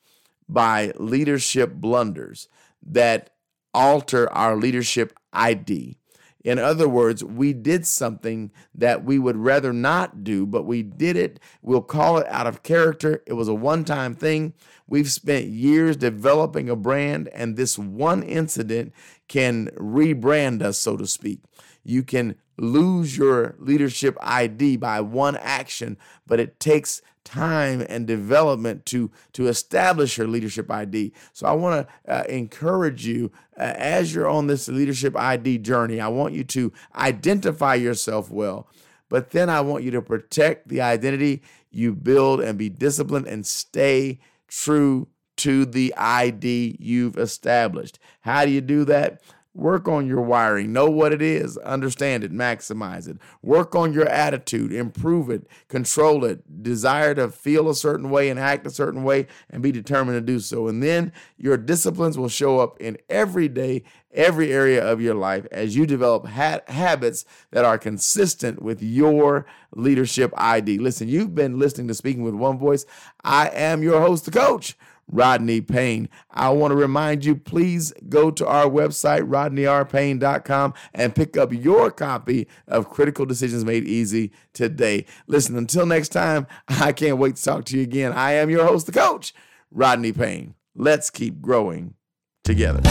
by 0.50 0.92
leadership 0.98 1.74
blunders 1.74 2.50
that 2.86 3.32
alter 3.74 4.32
our 4.32 4.56
leadership 4.56 5.18
ID. 5.32 5.98
In 6.44 6.58
other 6.58 6.90
words, 6.90 7.24
we 7.24 7.54
did 7.54 7.86
something 7.86 8.52
that 8.74 9.04
we 9.04 9.20
would 9.20 9.38
rather 9.38 9.72
not 9.72 10.24
do, 10.24 10.46
but 10.46 10.64
we 10.64 10.82
did 10.82 11.16
it. 11.16 11.40
We'll 11.62 11.82
call 11.82 12.18
it 12.18 12.28
out 12.28 12.48
of 12.48 12.64
character. 12.64 13.24
It 13.28 13.34
was 13.34 13.48
a 13.48 13.54
one 13.54 13.86
time 13.86 14.16
thing. 14.16 14.54
We've 14.88 15.12
spent 15.12 15.46
years 15.48 15.96
developing 15.96 16.70
a 16.70 16.76
brand, 16.76 17.30
and 17.30 17.56
this 17.56 17.78
one 17.78 18.24
incident 18.24 18.94
can 19.28 19.68
rebrand 19.78 20.62
us, 20.62 20.78
so 20.78 20.98
to 20.98 21.08
speak. 21.08 21.40
You 21.84 22.04
can 22.04 22.36
lose 22.58 23.18
your 23.18 23.56
leadership 23.58 24.18
ID 24.22 24.78
by 24.78 25.02
one 25.02 25.36
action, 25.38 25.98
but 26.28 26.40
it 26.40 26.60
takes 26.60 27.02
time 27.24 27.86
and 27.88 28.08
development 28.08 28.86
to 28.88 29.12
to 29.34 29.48
establish 29.48 30.18
your 30.18 30.28
leadership 30.28 30.72
ID. 30.72 31.14
So 31.34 31.48
I 31.48 31.54
want 31.54 31.88
to 31.88 32.14
uh, 32.14 32.24
encourage 32.28 33.06
you 33.06 33.32
uh, 33.58 33.74
as 33.76 34.14
you're 34.14 34.30
on 34.30 34.48
this 34.48 34.68
leadership 34.68 35.16
ID 35.16 35.60
journey. 35.60 36.00
I 36.00 36.08
want 36.08 36.34
you 36.34 36.44
to 36.46 36.74
identify 36.96 37.76
yourself 37.76 38.32
well, 38.32 38.68
but 39.10 39.32
then 39.32 39.50
I 39.50 39.62
want 39.62 39.84
you 39.84 39.92
to 39.92 40.02
protect 40.02 40.68
the 40.68 40.82
identity 40.82 41.42
you 41.70 41.96
build 41.96 42.42
and 42.42 42.58
be 42.58 42.70
disciplined 42.70 43.28
and 43.28 43.46
stay 43.46 44.20
true 44.48 45.08
to 45.38 45.66
the 45.66 45.94
ID 45.96 46.78
you've 46.80 47.18
established. 47.18 47.98
How 48.22 48.46
do 48.46 48.52
you 48.52 48.62
do 48.62 48.86
that? 48.86 49.22
Work 49.54 49.90
on 49.90 50.08
your 50.08 50.22
wiring. 50.22 50.72
Know 50.72 50.90
what 50.90 51.12
it 51.12 51.22
is. 51.22 51.58
Understand 51.58 52.24
it. 52.24 52.32
Maximize 52.32 53.10
it. 53.10 53.18
Work 53.42 53.76
on 53.76 53.92
your 53.92 54.08
attitude. 54.08 54.72
Improve 54.72 55.30
it. 55.30 55.46
Control 55.68 56.24
it. 56.24 56.64
Desire 56.64 57.14
to 57.16 57.30
feel 57.30 57.70
a 57.70 57.76
certain 57.76 58.10
way 58.10 58.30
and 58.30 58.40
act 58.40 58.66
a 58.66 58.70
certain 58.70 59.04
way 59.04 59.28
and 59.50 59.62
be 59.62 59.74
determined 59.74 60.16
to 60.16 60.22
do 60.22 60.40
so. 60.40 60.70
And 60.70 60.82
then 60.82 61.12
your 61.38 61.58
disciplines 61.58 62.18
will 62.18 62.30
show 62.30 62.60
up 62.60 62.80
in 62.80 62.98
every 63.10 63.50
day, 63.50 63.84
every 64.14 64.54
area 64.54 64.90
of 64.90 65.02
your 65.02 65.16
life 65.16 65.46
as 65.52 65.76
you 65.76 65.86
develop 65.86 66.28
ha- 66.28 66.62
habits 66.68 67.26
that 67.52 67.66
are 67.66 67.78
consistent 67.78 68.62
with 68.62 68.82
your 68.82 69.46
leadership 69.76 70.32
ID. 70.38 70.78
Listen, 70.78 71.10
you've 71.10 71.36
been 71.36 71.60
listening 71.60 71.90
to 71.90 71.94
Speaking 71.94 72.24
with 72.24 72.36
One 72.36 72.58
Voice. 72.58 72.86
I 73.22 73.50
am 73.50 73.84
your 73.84 74.00
host, 74.00 74.24
the 74.24 74.32
coach. 74.32 74.78
Rodney 75.12 75.62
Payne. 75.62 76.10
I 76.32 76.50
want 76.50 76.72
to 76.72 76.76
remind 76.76 77.24
you, 77.26 77.36
please 77.36 77.94
go 78.10 78.32
to 78.32 78.48
our 78.48 78.66
website, 78.66 79.30
rodneyrpayne.com, 79.30 80.74
and 80.94 81.16
pick 81.16 81.38
up 81.38 81.52
your 81.54 81.92
copy 81.92 82.48
of 82.68 82.90
Critical 82.90 83.26
Decisions 83.26 83.66
Made 83.66 83.86
Easy 83.86 84.32
today. 84.54 85.06
Listen, 85.28 85.58
until 85.58 85.86
next 85.86 86.10
time, 86.10 86.48
I 86.68 86.94
can't 86.94 87.18
wait 87.18 87.36
to 87.36 87.44
talk 87.44 87.66
to 87.66 87.78
you 87.78 87.84
again. 87.84 88.14
I 88.14 88.34
am 88.34 88.50
your 88.50 88.66
host, 88.66 88.86
the 88.86 88.92
coach, 88.92 89.34
Rodney 89.70 90.12
Payne. 90.12 90.56
Let's 90.76 91.10
keep 91.10 91.42
growing 91.42 91.96
together. 92.44 92.82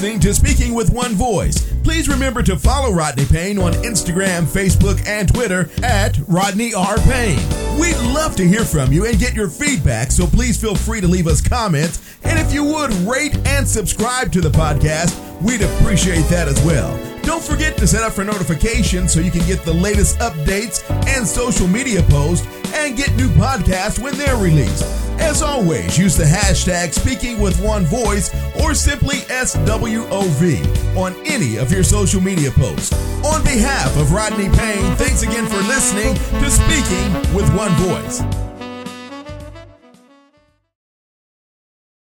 Listening 0.00 0.20
to 0.20 0.32
Speaking 0.32 0.72
with 0.72 0.90
One 0.94 1.12
Voice. 1.12 1.74
Please 1.82 2.08
remember 2.08 2.42
to 2.44 2.56
follow 2.56 2.90
Rodney 2.90 3.26
Payne 3.26 3.58
on 3.58 3.74
Instagram, 3.74 4.44
Facebook, 4.44 5.06
and 5.06 5.28
Twitter 5.28 5.68
at 5.84 6.18
Rodney 6.26 6.72
R. 6.72 6.96
Payne. 7.00 7.38
We'd 7.78 7.98
love 8.14 8.34
to 8.36 8.48
hear 8.48 8.64
from 8.64 8.94
you 8.94 9.04
and 9.04 9.18
get 9.18 9.34
your 9.34 9.50
feedback, 9.50 10.10
so 10.10 10.26
please 10.26 10.58
feel 10.58 10.74
free 10.74 11.02
to 11.02 11.06
leave 11.06 11.26
us 11.26 11.46
comments. 11.46 12.16
And 12.24 12.38
if 12.38 12.50
you 12.54 12.64
would 12.64 12.90
rate 13.06 13.36
and 13.46 13.68
subscribe 13.68 14.32
to 14.32 14.40
the 14.40 14.48
podcast, 14.48 15.20
we'd 15.42 15.60
appreciate 15.60 16.24
that 16.30 16.48
as 16.48 16.58
well. 16.64 16.98
Don't 17.22 17.44
forget 17.44 17.76
to 17.76 17.86
set 17.86 18.02
up 18.02 18.14
for 18.14 18.24
notifications 18.24 19.12
so 19.12 19.20
you 19.20 19.30
can 19.30 19.46
get 19.46 19.66
the 19.66 19.74
latest 19.74 20.18
updates 20.20 20.82
and 21.08 21.26
social 21.26 21.68
media 21.68 22.02
posts 22.04 22.46
and 22.72 22.96
get 22.96 23.14
new 23.16 23.28
podcasts 23.32 24.02
when 24.02 24.16
they're 24.16 24.38
released. 24.38 25.09
As 25.20 25.42
always, 25.42 25.98
use 25.98 26.16
the 26.16 26.24
hashtag 26.24 26.92
speaking 26.92 27.40
with 27.40 27.60
one 27.60 27.84
voice 27.84 28.34
or 28.60 28.74
simply 28.74 29.18
SWOV 29.28 30.96
on 30.96 31.14
any 31.26 31.56
of 31.56 31.70
your 31.70 31.84
social 31.84 32.20
media 32.20 32.50
posts. 32.50 32.92
On 33.24 33.42
behalf 33.44 33.96
of 33.96 34.12
Rodney 34.12 34.48
Payne, 34.48 34.96
thanks 34.96 35.22
again 35.22 35.46
for 35.46 35.58
listening 35.68 36.14
to 36.40 36.50
Speaking 36.50 37.34
with 37.34 37.48
One 37.54 37.70
Voice. 37.72 38.49